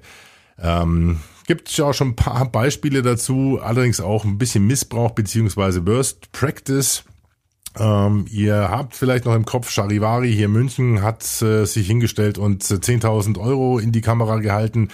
Ähm, 0.60 1.20
Gibt 1.46 1.74
ja 1.76 1.86
auch 1.86 1.94
schon 1.94 2.08
ein 2.08 2.16
paar 2.16 2.50
Beispiele 2.50 3.02
dazu, 3.02 3.58
allerdings 3.62 4.00
auch 4.00 4.24
ein 4.24 4.38
bisschen 4.38 4.66
Missbrauch 4.66 5.12
beziehungsweise 5.12 5.86
Worst 5.86 6.30
Practice. 6.32 7.04
Ähm, 7.78 8.26
ihr 8.30 8.68
habt 8.70 8.94
vielleicht 8.94 9.24
noch 9.24 9.34
im 9.34 9.44
Kopf, 9.44 9.70
Charivari 9.70 10.32
hier 10.32 10.46
in 10.46 10.52
München 10.52 11.02
hat 11.02 11.22
äh, 11.42 11.64
sich 11.64 11.86
hingestellt 11.86 12.38
und 12.38 12.62
10.000 12.62 13.38
Euro 13.38 13.78
in 13.78 13.92
die 13.92 14.00
Kamera 14.00 14.38
gehalten, 14.38 14.88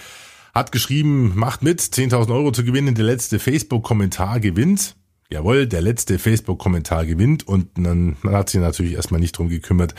hat 0.53 0.71
geschrieben, 0.71 1.33
macht 1.35 1.61
mit, 1.61 1.81
10.000 1.81 2.33
Euro 2.33 2.51
zu 2.51 2.63
gewinnen, 2.63 2.95
der 2.95 3.05
letzte 3.05 3.39
Facebook-Kommentar 3.39 4.39
gewinnt. 4.39 4.95
Jawohl, 5.29 5.65
der 5.65 5.81
letzte 5.81 6.19
Facebook-Kommentar 6.19 7.05
gewinnt 7.05 7.47
und 7.47 7.69
dann 7.77 8.15
man 8.21 8.35
hat 8.35 8.49
sich 8.49 8.61
natürlich 8.61 8.93
erstmal 8.93 9.19
nicht 9.19 9.37
drum 9.37 9.49
gekümmert, 9.49 9.95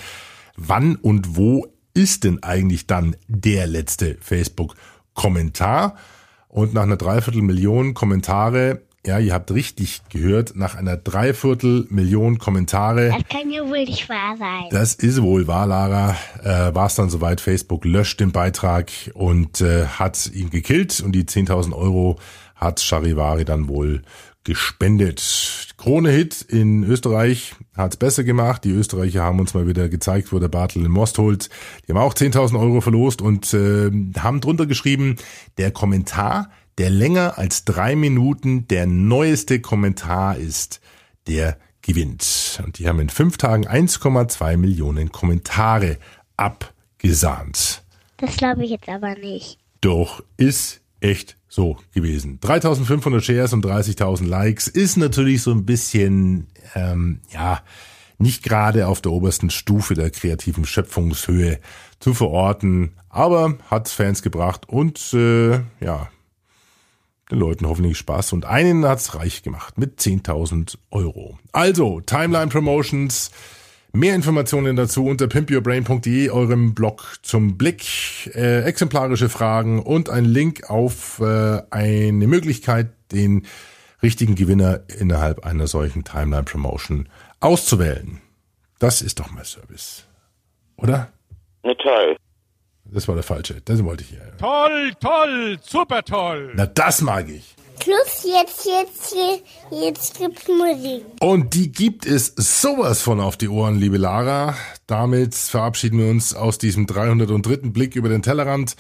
wann 0.57 0.95
und 0.97 1.37
wo 1.37 1.67
ist 1.95 2.25
denn 2.25 2.43
eigentlich 2.43 2.87
dann 2.87 3.17
der 3.27 3.67
letzte 3.67 4.19
Facebook-Kommentar? 4.21 5.97
Und 6.49 6.75
nach 6.75 6.85
einer 6.85 6.97
Dreiviertelmillion 6.97 7.95
Kommentare, 7.95 8.83
ja, 9.05 9.19
ihr 9.19 9.35
habt 9.35 9.51
richtig 9.53 10.03
gehört, 10.09 10.57
nach 10.57 10.75
einer 10.75 10.97
Dreiviertelmillion 10.97 12.39
Kommentare. 12.39 13.09
Das 13.09 13.29
kann 13.29 13.51
ja 13.51 13.63
wohl 13.63 13.85
nicht 13.85 14.09
wahr 14.09 14.37
sein. 14.39 14.65
Das 14.71 14.95
ist 14.95 15.23
wohl 15.23 15.47
wahr, 15.47 15.67
Lara. 15.67 16.17
Äh, 16.43 16.75
War 16.75 16.87
es 16.87 16.95
dann 16.95 17.11
soweit, 17.11 17.41
Facebook 17.41 17.85
löscht 17.85 18.21
den 18.21 18.33
Beitrag 18.33 18.91
und 19.15 19.61
äh, 19.61 19.87
hat 19.87 20.31
ihn 20.33 20.51
gekillt 20.51 21.01
und 21.01 21.13
die 21.13 21.25
10.000 21.25 21.73
Euro 21.73 22.17
hat 22.55 22.81
Charivari 22.81 23.45
dann 23.45 23.69
wohl 23.69 24.03
gespendet. 24.47 25.75
Krone-Hit 25.77 26.41
in 26.41 26.85
Österreich 26.85 27.57
hat's 27.77 27.97
besser 27.97 28.23
gemacht. 28.23 28.63
Die 28.63 28.71
Österreicher 28.71 29.25
haben 29.25 29.41
uns 29.41 29.55
mal 29.55 29.67
wieder 29.67 29.89
gezeigt, 29.89 30.33
wo 30.33 30.39
der 30.39 30.49
Bartel 30.49 30.85
in 30.85 30.91
Most 30.93 31.19
holt. 31.19 31.51
Die 31.87 31.93
haben 31.93 31.99
auch 31.99 32.15
10.000 32.15 32.59
Euro 32.59 32.81
verlost 32.81 33.21
und 33.21 33.53
äh, 33.53 33.91
haben 34.19 34.41
drunter 34.41 34.67
geschrieben, 34.67 35.17
der 35.59 35.73
Kommentar, 35.73 36.51
der 36.79 36.91
länger 36.91 37.39
als 37.39 37.65
drei 37.65 37.97
Minuten 37.97 38.69
der 38.69 38.87
neueste 38.87 39.61
Kommentar 39.61 40.37
ist, 40.37 40.81
der 41.27 41.59
gewinnt. 41.83 42.63
Und 42.65 42.79
die 42.79 42.87
haben 42.87 43.01
in 43.01 43.09
fünf 43.09 43.39
Tagen 43.39 43.67
1,2 43.67 44.57
Millionen 44.57 45.11
Kommentare 45.11 45.99
abgesahnt. 46.37 47.83
Das 48.19 48.37
glaube 48.37 48.65
ich 48.65 48.71
jetzt 48.71 48.89
aber 48.89 49.17
nicht. 49.17 49.59
Doch 49.81 50.23
ist 50.37 50.83
echt 51.01 51.37
so 51.49 51.79
gewesen. 51.95 52.39
3500 52.41 53.25
Shares 53.25 53.53
und 53.53 53.65
30.000 53.65 54.27
Likes 54.27 54.69
ist 54.69 54.97
natürlich 54.97 55.43
so 55.43 55.53
ein 55.53 55.65
bisschen, 55.65 56.49
ähm, 56.75 57.21
ja, 57.31 57.63
nicht 58.19 58.43
gerade 58.43 58.89
auf 58.89 59.01
der 59.01 59.13
obersten 59.13 59.51
Stufe 59.51 59.95
der 59.95 60.11
kreativen 60.11 60.65
Schöpfungshöhe 60.65 61.61
zu 62.01 62.15
verorten, 62.15 62.93
aber 63.09 63.59
hat 63.71 63.89
Fans 63.89 64.23
gebracht 64.23 64.69
und 64.69 65.13
äh, 65.13 65.61
ja, 65.81 66.09
den 67.31 67.39
Leuten 67.39 67.67
hoffentlich 67.67 67.99
Spaß 67.99 68.33
und 68.33 68.45
einen 68.45 68.87
hat's 68.87 69.15
reich 69.15 69.43
gemacht 69.43 69.79
mit 69.79 70.01
10.000 70.01 70.79
Euro. 70.91 71.39
Also, 71.53 72.01
Timeline 72.01 72.49
Promotions, 72.49 73.31
Mehr 73.97 74.15
Informationen 74.15 74.77
dazu 74.77 75.07
unter 75.07 75.27
pimpyourbrain.de, 75.27 76.29
eurem 76.29 76.75
Blog 76.75 77.17
zum 77.23 77.57
Blick, 77.57 78.27
äh, 78.35 78.61
exemplarische 78.65 79.31
Fragen 79.31 79.83
und 79.83 80.11
ein 80.11 80.27
Link 80.27 80.69
auf 80.69 81.19
äh, 81.21 81.63
eine 81.71 82.27
Möglichkeit, 82.27 82.89
den 83.11 83.47
richtigen 84.03 84.35
Gewinner 84.35 84.81
innerhalb 85.01 85.47
einer 85.47 85.67
solchen 85.67 86.05
Timeline 86.05 86.43
Promotion 86.43 87.09
auszuwählen. 87.41 88.21
Das 88.79 89.01
ist 89.01 89.19
doch 89.19 89.31
mal 89.31 89.47
Service. 89.47 90.07
Oder? 90.77 91.11
Na 91.63 91.73
toll. 91.73 92.19
Das 92.85 93.09
war 93.09 93.15
der 93.15 93.25
falsche. 93.25 93.63
Das 93.65 93.83
wollte 93.83 94.05
ich 94.05 94.11
hier. 94.11 94.31
Toll, 94.39 94.93
toll, 95.01 95.57
super 95.63 96.03
toll. 96.03 96.53
Na, 96.55 96.67
das 96.67 97.01
mag 97.01 97.31
ich. 97.31 97.57
Plus 97.87 98.25
jetzt, 98.25 98.67
jetzt, 98.67 99.15
jetzt, 99.15 99.53
jetzt 99.71 100.19
gibt's 100.19 100.49
Musik. 100.49 101.05
Und 101.21 101.55
die 101.55 101.71
gibt 101.71 102.05
es 102.05 102.33
sowas 102.37 103.01
von 103.01 103.21
auf 103.21 103.37
die 103.37 103.47
Ohren, 103.47 103.77
liebe 103.77 103.97
Lara. 103.97 104.57
Damit 104.89 105.37
verabschieden 105.37 106.01
wir 106.01 106.11
uns 106.11 106.35
aus 106.35 106.59
diesem 106.59 106.89
303. 106.89 107.71
Blick 107.71 107.95
über 107.95 108.09
den 108.09 108.23
Tellerrand. 108.23 108.75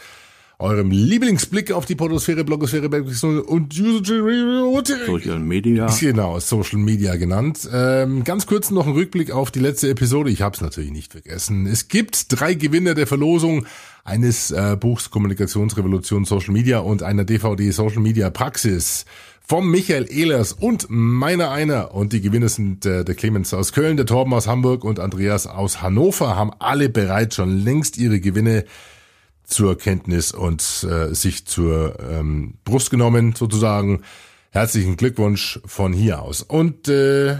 Eurem 0.58 0.90
Lieblingsblick 0.90 1.70
auf 1.70 1.86
die 1.86 1.94
Portosphäre, 1.94 2.42
Blogosphäre, 2.42 2.88
Bergwechsel 2.88 3.42
und 3.42 3.74
Social 3.74 5.38
Media. 5.38 5.86
Genau, 6.00 6.40
Social 6.40 6.80
Media 6.80 7.14
genannt. 7.14 7.68
Ähm, 7.72 8.24
ganz 8.24 8.48
kurz 8.48 8.72
noch 8.72 8.88
ein 8.88 8.94
Rückblick 8.94 9.30
auf 9.30 9.52
die 9.52 9.60
letzte 9.60 9.88
Episode. 9.88 10.30
Ich 10.30 10.42
habe 10.42 10.56
es 10.56 10.60
natürlich 10.60 10.90
nicht 10.90 11.12
vergessen. 11.12 11.66
Es 11.66 11.86
gibt 11.86 12.40
drei 12.40 12.54
Gewinner 12.54 12.94
der 12.94 13.06
Verlosung 13.06 13.66
eines 14.06 14.50
äh, 14.50 14.76
Buchs 14.78 15.10
Kommunikationsrevolution 15.10 16.24
Social 16.24 16.52
Media 16.52 16.78
und 16.78 17.02
einer 17.02 17.24
DVD 17.24 17.70
Social 17.70 18.00
Media 18.00 18.30
Praxis 18.30 19.04
vom 19.46 19.70
Michael 19.70 20.06
Ehlers 20.10 20.52
und 20.52 20.86
meiner 20.88 21.50
einer. 21.50 21.94
Und 21.94 22.12
die 22.12 22.20
Gewinner 22.20 22.48
sind 22.48 22.86
äh, 22.86 23.04
der 23.04 23.14
Clemens 23.14 23.54
aus 23.54 23.72
Köln, 23.72 23.96
der 23.96 24.06
Torben 24.06 24.32
aus 24.32 24.46
Hamburg 24.46 24.84
und 24.84 25.00
Andreas 25.00 25.46
aus 25.46 25.82
Hannover, 25.82 26.36
haben 26.36 26.52
alle 26.58 26.88
bereits 26.88 27.36
schon 27.36 27.58
längst 27.58 27.96
ihre 27.96 28.20
Gewinne 28.20 28.64
zur 29.44 29.78
Kenntnis 29.78 30.32
und 30.32 30.62
äh, 30.90 31.14
sich 31.14 31.46
zur 31.46 31.98
ähm, 32.00 32.54
Brust 32.64 32.90
genommen, 32.90 33.34
sozusagen. 33.36 34.02
Herzlichen 34.50 34.96
Glückwunsch 34.96 35.60
von 35.66 35.92
hier 35.92 36.22
aus. 36.22 36.42
Und 36.42 36.88
äh, 36.88 37.36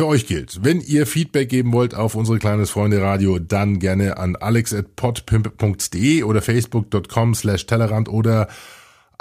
für 0.00 0.06
euch 0.06 0.26
gilt, 0.26 0.64
wenn 0.64 0.80
ihr 0.80 1.06
Feedback 1.06 1.50
geben 1.50 1.74
wollt 1.74 1.94
auf 1.94 2.14
unsere 2.14 2.38
kleines 2.38 2.70
Freunde 2.70 3.02
Radio, 3.02 3.38
dann 3.38 3.78
gerne 3.78 4.16
an 4.16 4.34
alex.podpimp.de 4.34 6.22
oder 6.22 6.40
facebook.com 6.40 7.34
slash 7.34 7.66
Tellerrand 7.66 8.08
oder 8.08 8.48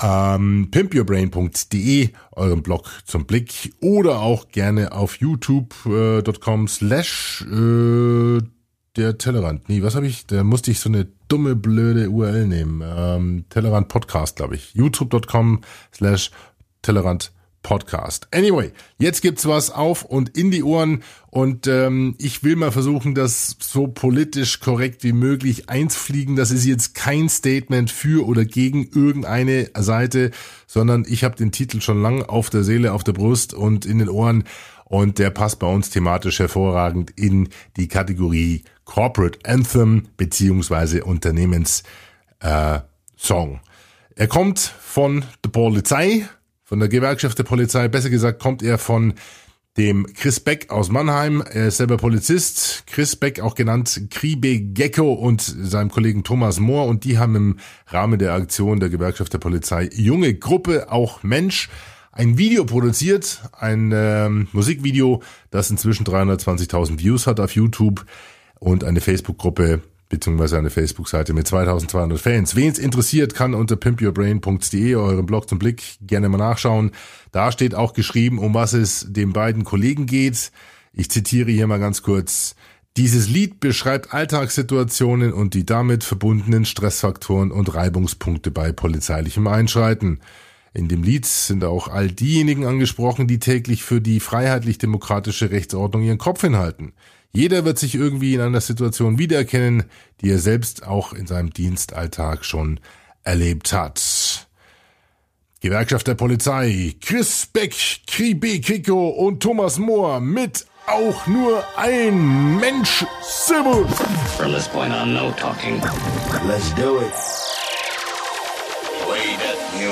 ähm, 0.02 0.70
pimpyourbrain.de, 0.72 2.12
eurem 2.32 2.64
Blog 2.64 2.90
zum 3.04 3.26
Blick 3.26 3.74
oder 3.82 4.22
auch 4.22 4.48
gerne 4.48 4.94
auf 4.94 5.18
youtube.com 5.18 6.70
slash 6.70 7.46
äh, 7.52 8.38
der 8.96 9.18
Tellerrand. 9.18 9.68
Nee, 9.68 9.84
was 9.84 9.96
habe 9.96 10.08
ich? 10.08 10.28
Da 10.28 10.46
musste 10.46 10.72
ich 10.72 10.80
so 10.80 10.88
eine 10.88 11.10
dumme, 11.28 11.58
blöde 11.58 12.10
URL 12.10 12.48
nehmen. 12.48 12.82
Ähm, 12.86 13.44
Tellerrand 13.50 13.90
Podcast, 13.90 14.38
glaube 14.38 14.56
ich. 14.56 14.74
youtube.com 14.76 15.60
slash 15.94 16.32
Tellerrand 16.82 17.34
Podcast. 17.62 18.28
Anyway, 18.32 18.72
jetzt 18.98 19.22
gibt's 19.22 19.48
was 19.48 19.72
auf 19.72 20.04
und 20.04 20.38
in 20.38 20.52
die 20.52 20.64
Ohren 20.64 21.04
und 21.30 21.68
ähm, 21.68 22.16
ich 22.18 22.44
will 22.44 22.56
mal 22.56 22.72
versuchen, 22.72 23.16
das 23.16 23.58
so 23.60 23.88
politisch 23.88 24.60
korrekt 24.60 25.04
wie 25.04 25.12
möglich 25.12 25.70
einzufliegen. 25.70 26.36
Das 26.36 26.52
ist 26.52 26.66
jetzt 26.66 26.96
kein 26.96 27.30
Statement 27.30 27.92
für 27.92 28.26
oder 28.26 28.46
gegen 28.46 28.90
irgendeine 28.94 29.70
Seite, 29.78 30.32
sondern 30.68 31.06
ich 31.08 31.24
habe 31.24 31.36
den 31.36 31.52
Titel 31.52 31.82
schon 31.82 32.02
lang 32.02 32.24
auf 32.24 32.50
der 32.50 32.64
Seele, 32.64 32.94
auf 32.94 33.04
der 33.04 33.14
Brust 33.14 33.54
und 33.54 33.86
in 33.86 34.00
den 34.00 34.10
Ohren 34.10 34.46
und 34.86 35.20
der 35.20 35.30
passt 35.30 35.60
bei 35.60 35.68
uns 35.68 35.92
thematisch 35.92 36.40
hervorragend 36.40 37.12
in 37.16 37.50
die 37.78 37.88
Kategorie 37.88 38.64
Corporate 38.86 39.40
Anthem 39.44 40.08
beziehungsweise 40.18 41.04
Unternehmens 41.06 41.84
äh. 42.40 42.80
Er 44.16 44.28
kommt 44.28 44.60
von 44.60 45.26
der 45.44 45.50
Polizei, 45.50 46.28
von 46.70 46.80
der 46.80 46.88
Gewerkschaft 46.88 47.40
der 47.40 47.46
Polizei. 47.46 47.88
Besser 47.88 48.12
gesagt 48.12 48.40
kommt 48.40 48.62
er 48.62 48.78
von 48.78 49.16
dem 49.76 50.06
Chris 50.14 50.40
Beck 50.40 50.70
aus 50.70 50.90
Mannheim. 50.90 51.42
Er 51.42 51.70
ist 51.70 51.78
selber 51.78 51.98
Polizist. 51.98 52.84
Chris 52.86 53.16
Beck, 53.16 53.40
auch 53.40 53.56
genannt 53.56 54.00
Kribe 54.12 54.60
Gecko 54.60 55.14
und 55.14 55.42
seinem 55.42 55.90
Kollegen 55.90 56.24
Thomas 56.24 56.60
Mohr. 56.60 56.86
Und 56.86 57.06
die 57.06 57.18
haben 57.18 57.36
im 57.36 57.58
Rahmen 57.88 58.20
der 58.20 58.34
Aktion 58.34 58.80
der 58.80 58.90
Gewerkschaft 58.90 59.34
der 59.34 59.40
Polizei 59.40 59.90
junge 59.94 60.36
Gruppe, 60.36 60.92
auch 60.92 61.24
Mensch, 61.24 61.70
ein 62.12 62.38
Video 62.38 62.66
produziert, 62.66 63.42
ein 63.54 63.92
ähm, 63.92 64.48
Musikvideo, 64.52 65.24
das 65.50 65.72
inzwischen 65.72 66.06
320.000 66.06 67.00
Views 67.00 67.26
hat 67.26 67.40
auf 67.40 67.56
YouTube 67.56 68.06
und 68.60 68.84
eine 68.84 69.02
Facebook-Gruppe 69.02 69.82
beziehungsweise 70.10 70.58
eine 70.58 70.72
Facebook-Seite 70.72 71.34
mit 71.34 71.48
2200 71.48 72.20
Fans. 72.20 72.56
Wen 72.56 72.72
es 72.72 72.80
interessiert, 72.80 73.36
kann 73.36 73.54
unter 73.54 73.76
pimpyourbrain.de, 73.76 74.96
eurem 74.96 75.26
Blog 75.26 75.48
zum 75.48 75.60
Blick, 75.60 75.98
gerne 76.02 76.28
mal 76.30 76.38
nachschauen. 76.38 76.92
Da 77.32 77.52
steht 77.52 77.76
auch 77.76 77.94
geschrieben, 77.94 78.40
um 78.40 78.56
was 78.56 78.74
es 78.74 79.06
den 79.08 79.34
beiden 79.34 79.64
Kollegen 79.64 80.08
geht. 80.08 80.52
Ich 80.94 81.12
zitiere 81.12 81.52
hier 81.52 81.68
mal 81.68 81.80
ganz 81.80 82.02
kurz. 82.02 82.56
Dieses 82.98 83.30
Lied 83.30 83.60
beschreibt 83.60 84.14
Alltagssituationen 84.14 85.32
und 85.32 85.54
die 85.54 85.66
damit 85.66 86.04
verbundenen 86.04 86.66
Stressfaktoren 86.66 87.52
und 87.52 87.74
Reibungspunkte 87.74 88.50
bei 88.50 88.72
polizeilichem 88.72 89.48
Einschreiten. 89.48 90.20
In 90.74 90.88
dem 90.88 91.04
Lied 91.04 91.26
sind 91.26 91.64
auch 91.64 91.88
all 91.88 92.10
diejenigen 92.10 92.66
angesprochen, 92.66 93.28
die 93.28 93.40
täglich 93.40 93.84
für 93.84 94.02
die 94.02 94.20
freiheitlich-demokratische 94.20 95.52
Rechtsordnung 95.52 96.04
ihren 96.04 96.18
Kopf 96.18 96.42
hinhalten. 96.42 96.94
Jeder 97.32 97.64
wird 97.64 97.78
sich 97.78 97.96
irgendwie 97.96 98.34
in 98.34 98.42
einer 98.42 98.62
Situation 98.62 99.20
wiedererkennen, 99.20 99.84
die 100.22 100.32
er 100.32 100.40
selbst 100.40 100.86
auch 100.86 101.14
in 101.14 101.28
seinem 101.28 101.52
Dienstalltag 101.52 102.44
schon 102.44 102.80
erlebt 103.24 103.72
hat. 103.72 104.48
Gewerkschaft 105.62 106.08
der 106.08 106.16
Polizei, 106.16 106.96
Chris 107.02 107.46
Beck, 107.46 107.76
Kribe 108.08 108.60
Kiko 108.62 109.10
und 109.10 109.42
Thomas 109.42 109.78
Mohr 109.78 110.20
mit 110.22 110.66
auch 110.88 111.28
nur 111.28 111.64
ein 111.78 112.60
Mensch. 112.60 113.06
Servus! 113.22 113.88
From 114.38 114.54
this 114.54 114.68
point 114.68 114.94
on, 114.94 115.14
no 115.14 115.32
talking. 115.32 115.80
Let's 116.48 116.74
do 116.76 117.00
it. 117.02 117.49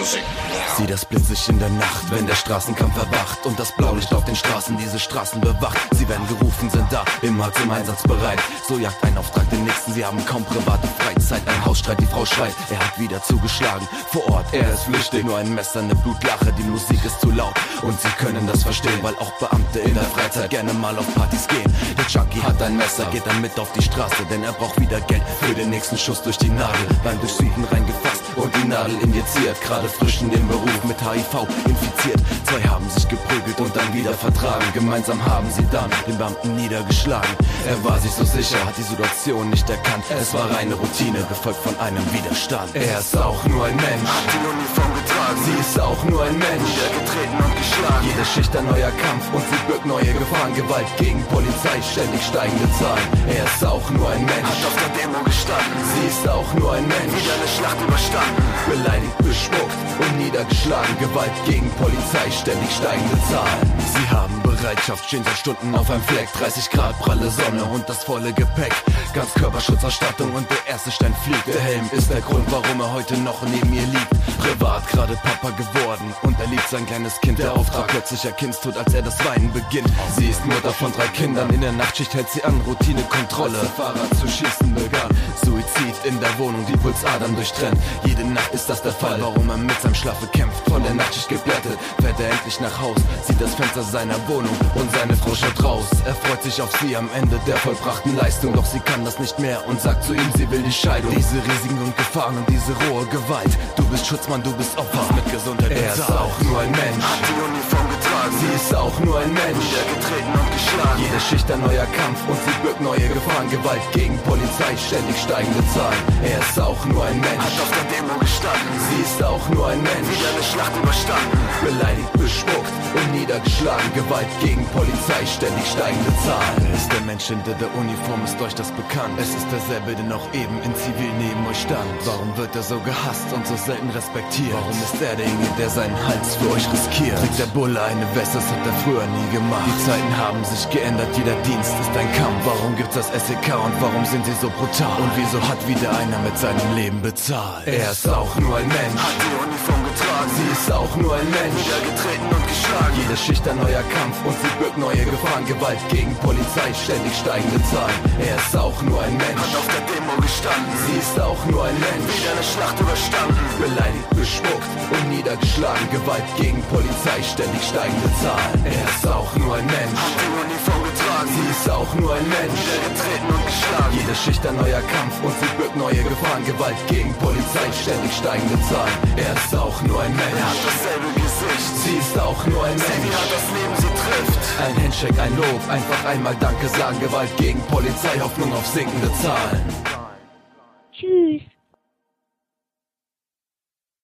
Music. 0.07 0.37
Sieh 0.77 0.85
das 0.85 1.05
blitzig 1.05 1.49
in 1.49 1.57
der 1.57 1.69
Nacht, 1.69 2.11
wenn 2.11 2.27
der 2.27 2.35
Straßenkampf 2.35 2.95
erwacht 2.97 3.45
und 3.45 3.59
das 3.59 3.71
Blaulicht 3.75 4.13
auf 4.13 4.23
den 4.25 4.35
Straßen 4.35 4.77
diese 4.77 4.99
Straßen 4.99 5.41
bewacht. 5.41 5.77
Sie 5.95 6.07
werden 6.07 6.27
gerufen, 6.27 6.69
sind 6.69 6.85
da, 6.91 7.03
immer 7.23 7.51
zum 7.53 7.71
Einsatz 7.71 8.03
bereit. 8.03 8.39
So 8.67 8.77
jagt 8.77 9.03
ein 9.03 9.17
Auftrag 9.17 9.49
den 9.49 9.63
nächsten, 9.63 9.93
sie 9.93 10.05
haben 10.05 10.23
kaum 10.27 10.43
private 10.45 10.87
Freizeit. 10.99 11.41
Ein 11.47 11.65
Hausstreit, 11.65 11.99
die 11.99 12.05
Frau 12.05 12.25
schreit, 12.25 12.53
er 12.69 12.77
hat 12.77 12.99
wieder 12.99 13.23
zugeschlagen. 13.23 13.87
Vor 14.11 14.29
Ort, 14.29 14.53
er 14.53 14.71
ist 14.71 14.83
flüchtig, 14.83 15.25
nur 15.25 15.37
ein 15.37 15.53
Messer, 15.55 15.79
eine 15.79 15.95
Blutlache, 15.95 16.53
die 16.55 16.63
Musik 16.63 17.03
ist 17.03 17.21
zu 17.21 17.31
laut. 17.31 17.55
Und 17.81 17.99
sie 17.99 18.09
können 18.19 18.45
das 18.45 18.61
verstehen, 18.61 18.99
weil 19.01 19.15
auch 19.15 19.31
Beamte 19.39 19.79
in 19.79 19.95
der 19.95 20.03
Freizeit 20.03 20.51
gerne 20.51 20.73
mal 20.73 20.95
auf 20.97 21.11
Partys 21.15 21.47
gehen. 21.47 21.73
Der 21.97 22.05
Junkie 22.05 22.43
hat 22.43 22.61
ein 22.61 22.77
Messer, 22.77 23.05
geht 23.05 23.25
dann 23.25 23.41
mit 23.41 23.57
auf 23.59 23.71
die 23.73 23.81
Straße, 23.81 24.25
denn 24.29 24.43
er 24.43 24.53
braucht 24.53 24.79
wieder 24.79 25.01
Geld 25.01 25.23
für 25.41 25.55
den 25.55 25.71
nächsten 25.71 25.97
Schuss 25.97 26.21
durch 26.21 26.37
die 26.37 26.49
Nadel. 26.49 26.85
Beim 27.03 27.19
Durchsuchen 27.19 27.65
reingefasst 27.71 28.21
und 28.35 28.55
die 28.55 28.67
Nadel 28.67 28.95
injiziert, 29.01 29.59
gerade 29.61 29.89
frisch 29.97 30.21
in 30.21 30.29
den 30.29 30.47
Beruf 30.47 30.83
mit 30.83 30.97
HIV 30.99 31.47
infiziert. 31.65 32.19
Zwei 32.45 32.61
haben 32.67 32.89
sich 32.89 33.07
geprügelt 33.07 33.59
und 33.59 33.75
dann 33.75 33.93
wieder 33.93 34.13
vertragen. 34.13 34.65
Gemeinsam 34.73 35.23
haben 35.25 35.49
sie 35.51 35.65
dann 35.71 35.89
den 36.07 36.17
Beamten 36.17 36.55
niedergeschlagen. 36.55 37.29
Er 37.65 37.83
war 37.83 37.99
sich 37.99 38.11
so 38.11 38.23
sicher, 38.23 38.63
hat 38.65 38.77
die 38.77 38.83
Situation 38.83 39.49
nicht 39.49 39.69
erkannt. 39.69 40.03
Es 40.09 40.33
war 40.33 40.49
reine 40.51 40.75
Routine, 40.75 41.19
gefolgt 41.29 41.59
von 41.61 41.77
einem 41.79 42.03
Widerstand. 42.13 42.75
Er 42.75 42.99
ist 42.99 43.17
auch 43.17 43.43
nur 43.45 43.65
ein 43.65 43.75
Mensch, 43.75 44.09
hat 44.09 44.33
die 44.33 44.47
Uniform 44.47 44.93
getragen. 44.93 45.16
Sie 45.35 45.59
ist 45.59 45.79
auch 45.79 46.01
nur 46.05 46.23
ein 46.23 46.37
Mensch, 46.37 46.71
niedergetreten 46.71 47.37
und 47.43 47.55
geschlagen. 47.57 48.07
Jede 48.07 48.25
Schicht 48.25 48.55
ein 48.55 48.65
neuer 48.65 48.91
Kampf 49.03 49.25
und 49.33 49.43
sie 49.49 49.59
birgt 49.67 49.85
neue 49.85 50.13
Gefahren. 50.13 50.53
Gewalt 50.55 50.87
gegen 50.97 51.21
Polizei, 51.25 51.81
ständig 51.81 52.23
steigende 52.23 52.69
Zahlen. 52.79 53.07
Er 53.27 53.43
ist 53.43 53.65
auch 53.65 53.89
nur 53.91 54.09
ein 54.09 54.23
Mensch, 54.23 54.47
hat 54.47 54.63
auf 54.63 54.77
der 54.79 54.91
Demo 54.95 55.19
gestanden. 55.25 55.79
Sie 55.93 56.07
ist 56.07 56.27
auch 56.29 56.53
nur 56.53 56.73
ein 56.73 56.87
Mensch, 56.87 57.11
wieder 57.11 57.35
eine 57.35 57.49
Schlacht 57.59 57.79
überstanden. 57.81 58.43
Beleidigt, 58.71 59.17
bespuckt 59.19 59.79
und 59.99 60.17
niedergeschlagen. 60.17 60.97
Gewalt 60.99 61.35
gegen 61.45 61.69
Polizei, 61.75 62.31
ständig 62.31 62.71
steigende 62.71 63.19
Zahlen. 63.27 63.67
Sie 63.83 64.07
haben 64.09 64.41
Bereitschaft, 64.43 65.05
stehen 65.05 65.23
seit 65.23 65.37
Stunden 65.37 65.75
auf 65.75 65.89
einem 65.91 66.03
Fleck. 66.03 66.31
30 66.33 66.69
Grad, 66.69 66.97
pralle 66.99 67.29
Sonne 67.29 67.63
und 67.65 67.87
das 67.89 68.03
volle 68.03 68.31
Gepäck. 68.31 68.73
Ganz 69.13 69.33
Körperschutzausstattung 69.33 70.33
und 70.33 70.49
der 70.49 70.71
erste 70.71 70.91
Stein 70.91 71.13
fliegt. 71.23 71.47
Der 71.47 71.59
Helm 71.59 71.89
ist 71.91 72.09
der 72.09 72.21
Grund, 72.21 72.45
warum 72.49 72.79
er 72.79 72.93
heute 72.93 73.17
noch 73.17 73.41
neben 73.43 73.73
ihr 73.73 73.87
liegt. 73.87 74.09
Privat 74.39 74.87
gerade 74.87 75.16
Papa 75.17 75.51
geworden 75.51 76.13
und 76.23 76.39
er 76.39 76.47
liebt 76.47 76.67
sein 76.69 76.85
kleines 76.85 77.19
Kind. 77.21 77.39
Der 77.39 77.53
Auftrag 77.53 77.87
plötzlicher 77.87 78.31
Kindstod, 78.31 78.77
als 78.77 78.93
er 78.93 79.01
das 79.01 79.23
Weinen 79.25 79.51
beginnt. 79.51 79.89
Sie 80.15 80.27
ist 80.27 80.45
Mutter 80.45 80.71
von 80.71 80.91
drei 80.91 81.07
Kindern, 81.07 81.49
in 81.51 81.61
der 81.61 81.71
Nachtschicht 81.71 82.13
hält 82.13 82.29
sie 82.29 82.43
an, 82.43 82.59
Routinekontrolle. 82.65 83.59
Als 83.59 83.61
der 83.61 83.85
Fahrer 83.85 84.11
zu 84.19 84.27
schießen 84.27 84.73
begann. 84.73 85.09
Suizid 85.43 85.95
in 86.05 86.19
der 86.19 86.37
Wohnung, 86.37 86.65
die 86.65 86.77
Pulsadern 86.77 87.35
durchtrennt. 87.35 87.77
Jede 88.05 88.23
Nacht 88.25 88.53
ist 88.53 88.69
das 88.69 88.81
der 88.81 88.91
Fall, 88.91 89.21
warum 89.21 89.49
er 89.49 89.57
mit 89.57 89.79
seinem 89.81 89.95
Schlafe 89.95 90.27
kämpft. 90.27 90.69
Von 90.69 90.83
der 90.83 90.93
Nachtschicht 90.93 91.29
geblättet, 91.29 91.77
fährt 92.01 92.19
er 92.19 92.31
endlich 92.31 92.59
nach 92.59 92.79
Haus, 92.81 92.97
sieht 93.27 93.41
das 93.41 93.55
Fenster 93.55 93.83
seiner 93.83 94.15
Wohnung 94.27 94.55
und 94.75 94.91
seine 94.91 95.15
Frau 95.15 95.35
schaut 95.35 95.63
raus. 95.63 95.85
Er 96.05 96.15
freut 96.15 96.43
sich 96.43 96.61
auf 96.61 96.71
sie 96.79 96.95
am 96.95 97.09
Ende 97.15 97.39
der 97.47 97.57
vollbrachten 97.57 98.15
Leistung, 98.15 98.53
doch 98.53 98.65
sie 98.65 98.79
kann 98.79 99.05
das 99.05 99.19
nicht 99.19 99.39
mehr 99.39 99.65
und 99.67 99.81
sagt 99.81 100.03
zu 100.03 100.13
ihm, 100.13 100.31
sie 100.35 100.49
will 100.51 100.61
die 100.61 100.71
Scheidung. 100.71 101.13
Diese 101.15 101.37
Risiken 101.37 101.81
und 101.83 101.95
Gefahren 101.97 102.37
und 102.37 102.49
diese 102.49 102.73
rohe 102.87 103.05
Gewalt. 103.05 103.57
Du 103.75 103.83
bist 103.85 104.05
Schutzmann, 104.07 104.43
du 104.43 104.51
bist 104.53 104.77
Opfer 104.77 105.06
mit 105.15 105.31
Gesundheit. 105.31 105.71
Er 105.71 105.93
ist 105.93 106.11
auch 106.11 106.39
nur 106.41 106.59
ein 106.59 106.71
Mensch. 106.71 107.03
Hat 107.03 107.19
die 107.27 107.41
Uniform 107.41 107.89
getragen. 107.89 108.16
Sie 108.39 108.51
ist 108.55 108.75
auch 108.75 108.99
nur 108.99 109.19
ein 109.19 109.33
Mensch. 109.33 109.65
Niedergetreten 109.67 110.33
und 110.33 110.49
geschlagen. 110.51 110.99
Jede 111.01 111.19
Schicht 111.19 111.47
ein 111.51 111.61
neuer 111.61 111.87
Kampf 111.95 112.19
und 112.27 112.37
sie 112.43 112.55
birgt 112.61 112.81
neue 112.81 113.07
Gefahren. 113.07 113.49
Gewalt 113.49 113.85
gegen 113.93 114.17
Polizei, 114.23 114.75
ständig 114.77 115.17
steigende 115.17 115.63
Zahlen. 115.73 116.01
Er 116.23 116.39
ist 116.39 116.59
auch 116.59 116.83
nur 116.85 117.05
ein 117.05 117.19
Mensch. 117.19 117.43
Hat 117.43 117.57
auf 117.63 117.71
der 117.71 117.87
Demo 117.93 118.13
gestanden. 118.19 118.73
Sie 118.89 119.01
ist 119.01 119.23
auch 119.23 119.45
nur 119.49 119.67
ein 119.67 119.81
Mensch. 119.81 120.07
Wieder 120.11 120.29
eine 120.33 120.43
Schlacht 120.43 120.75
überstanden. 120.75 121.37
Beleidigt, 121.63 122.13
bespuckt 122.13 122.73
und 122.95 123.07
niedergeschlagen. 123.15 123.89
Gewalt 123.93 124.31
gegen 124.41 124.65
Polizei, 124.75 125.21
ständig 125.25 125.65
steigende 125.67 126.13
Zahlen. 126.25 126.61
Er 126.67 126.75
ist 126.75 126.91
der 126.91 127.01
Mensch 127.01 127.25
hinter 127.25 127.53
der 127.55 127.69
Uniform, 127.75 128.23
ist 128.25 128.39
euch 128.41 128.55
das 128.55 128.71
bekannt. 128.71 129.15
Es 129.17 129.29
ist 129.29 129.47
derselbe, 129.51 129.95
der 129.95 130.05
noch 130.05 130.25
eben 130.33 130.55
in 130.63 130.73
Zivil 130.75 131.11
neben 131.19 131.45
euch 131.47 131.61
stand. 131.61 131.87
Warum 132.05 132.35
wird 132.37 132.55
er 132.55 132.63
so 132.63 132.79
gehasst 132.79 133.31
und 133.33 133.45
so 133.47 133.55
selten 133.55 133.89
respektiert? 133.91 134.53
Warum 134.53 134.77
ist 134.83 135.01
er 135.01 135.15
derjenige, 135.15 135.55
der 135.57 135.69
seinen 135.69 135.97
Hals 136.07 136.35
für 136.35 136.51
euch 136.51 136.65
riskiert? 136.71 137.19
Trägt 137.19 137.39
der 137.39 137.51
Bulle 137.55 137.81
eine 137.81 138.05
Das 138.17 138.33
hat 138.33 138.65
er 138.65 138.73
früher 138.81 139.05
nie 139.05 139.29
gemacht. 139.31 139.61
Die 139.67 139.85
Zeiten 139.85 140.17
haben 140.17 140.43
sich 140.43 140.67
geändert, 140.71 141.09
jeder 141.15 141.35
Dienst 141.45 141.69
ist 141.79 141.93
ein 141.93 142.09
Kampf. 142.17 142.41
Warum 142.45 142.75
gibt's 142.75 142.95
das 142.95 143.07
SEK 143.13 143.53
und 143.61 143.77
warum 143.79 144.03
sind 144.05 144.25
sie 144.25 144.33
so 144.41 144.49
brutal? 144.49 144.97
Und 144.97 145.13
wieso 145.15 145.37
hat 145.37 145.61
wieder 145.67 145.89
einer 145.93 146.17
mit 146.25 146.35
seinem 146.37 146.65
Leben 146.75 146.99
bezahlt? 147.01 147.67
Er 147.67 147.91
ist 147.91 148.09
auch 148.09 148.33
nur 148.41 148.57
ein 148.57 148.67
Mensch. 148.67 148.97
Hat 148.97 149.17
die 149.21 149.33
Uniform 149.37 149.81
getragen. 149.85 150.29
Sie 150.33 150.49
ist 150.49 150.71
auch 150.73 150.93
nur 150.97 151.13
ein 151.13 151.29
Mensch. 151.29 151.61
Niedergetreten 151.61 152.29
und 152.33 152.45
geschlagen. 152.49 152.95
Jede 152.97 153.17
Schicht 153.17 153.45
ein 153.47 153.57
neuer 153.61 153.85
Kampf 153.93 154.17
und 154.25 154.35
sie 154.41 154.51
birgt 154.57 154.77
neue 154.77 155.05
Gefahren. 155.05 155.45
Gewalt 155.45 155.83
gegen 155.89 156.13
Polizei, 156.25 156.73
ständig 156.73 157.13
steigende 157.13 157.61
Zahlen. 157.69 158.01
Er 158.17 158.35
ist 158.41 158.57
auch 158.57 158.81
nur 158.81 158.97
ein 158.97 159.13
Mensch. 159.13 159.45
Hat 159.45 159.61
auf 159.61 159.69
der 159.69 159.83
Demo 159.93 160.17
gestanden. 160.25 160.73
Sie 160.89 160.97
ist 160.97 161.15
auch 161.21 161.41
nur 161.53 161.69
ein 161.69 161.77
Mensch. 161.77 162.09
Wieder 162.17 162.33
eine 162.33 162.41
Schlacht 162.41 162.77
überstanden. 162.81 163.37
Beleidigt, 163.61 164.09
bespuckt 164.17 164.71
und 164.89 165.05
niedergeschlagen. 165.13 165.85
Gewalt 165.93 166.25
gegen 166.41 166.59
Polizei, 166.73 167.21
ständig 167.21 167.61
steigende 167.61 168.06
Zahlen. 168.21 168.59
Er 168.65 168.85
ist 168.89 169.05
auch 169.07 169.31
nur 169.35 169.55
ein 169.55 169.65
Mensch. 169.65 169.99
Hat 169.99 170.17
die 170.21 170.31
Uniform 170.43 170.83
getragen. 170.89 171.29
Sie 171.35 171.47
ist 171.51 171.69
auch 171.69 171.91
nur 171.95 172.13
ein 172.13 172.27
Mensch. 172.27 172.59
Niedergetreten 172.61 173.29
und 173.33 173.45
geschlagen. 173.45 173.93
Jede 173.97 174.15
Schicht 174.15 174.43
ein 174.47 174.57
neuer 174.57 174.83
Kampf 174.93 175.15
und 175.23 175.33
sie 175.39 175.51
birgt 175.57 175.75
neue 175.75 176.03
Gefahren. 176.03 176.43
Gewalt 176.45 176.79
gegen 176.87 177.13
Polizei, 177.15 177.67
ständig 177.71 178.13
steigende 178.13 178.57
Zahlen. 178.69 178.97
Er 179.15 179.33
ist 179.33 179.53
auch 179.55 179.81
nur 179.83 179.99
ein 180.01 180.15
Mensch. 180.15 180.39
Er 180.39 180.49
hat 180.51 180.61
dasselbe 180.67 181.09
Gesicht. 181.19 181.71
Sie 181.83 181.97
ist 181.97 182.15
auch 182.19 182.41
nur 182.47 182.63
ein 182.63 182.77
Mensch. 182.77 183.07
Sie 183.07 183.15
hat 183.17 183.31
das 183.35 183.47
Leben, 183.55 183.75
sie 183.81 183.93
trifft. 184.01 184.41
Ein 184.63 184.75
Handshake, 184.83 185.19
ein 185.21 185.35
Lob, 185.37 185.61
einfach 185.69 186.01
einmal 186.05 186.35
Danke 186.39 186.67
sagen. 186.69 186.99
Gewalt 186.99 187.35
gegen 187.37 187.61
Polizei, 187.67 188.19
Hoffnung 188.19 188.51
auf 188.53 188.65
sinkende 188.67 189.11
Zahlen. 189.21 189.96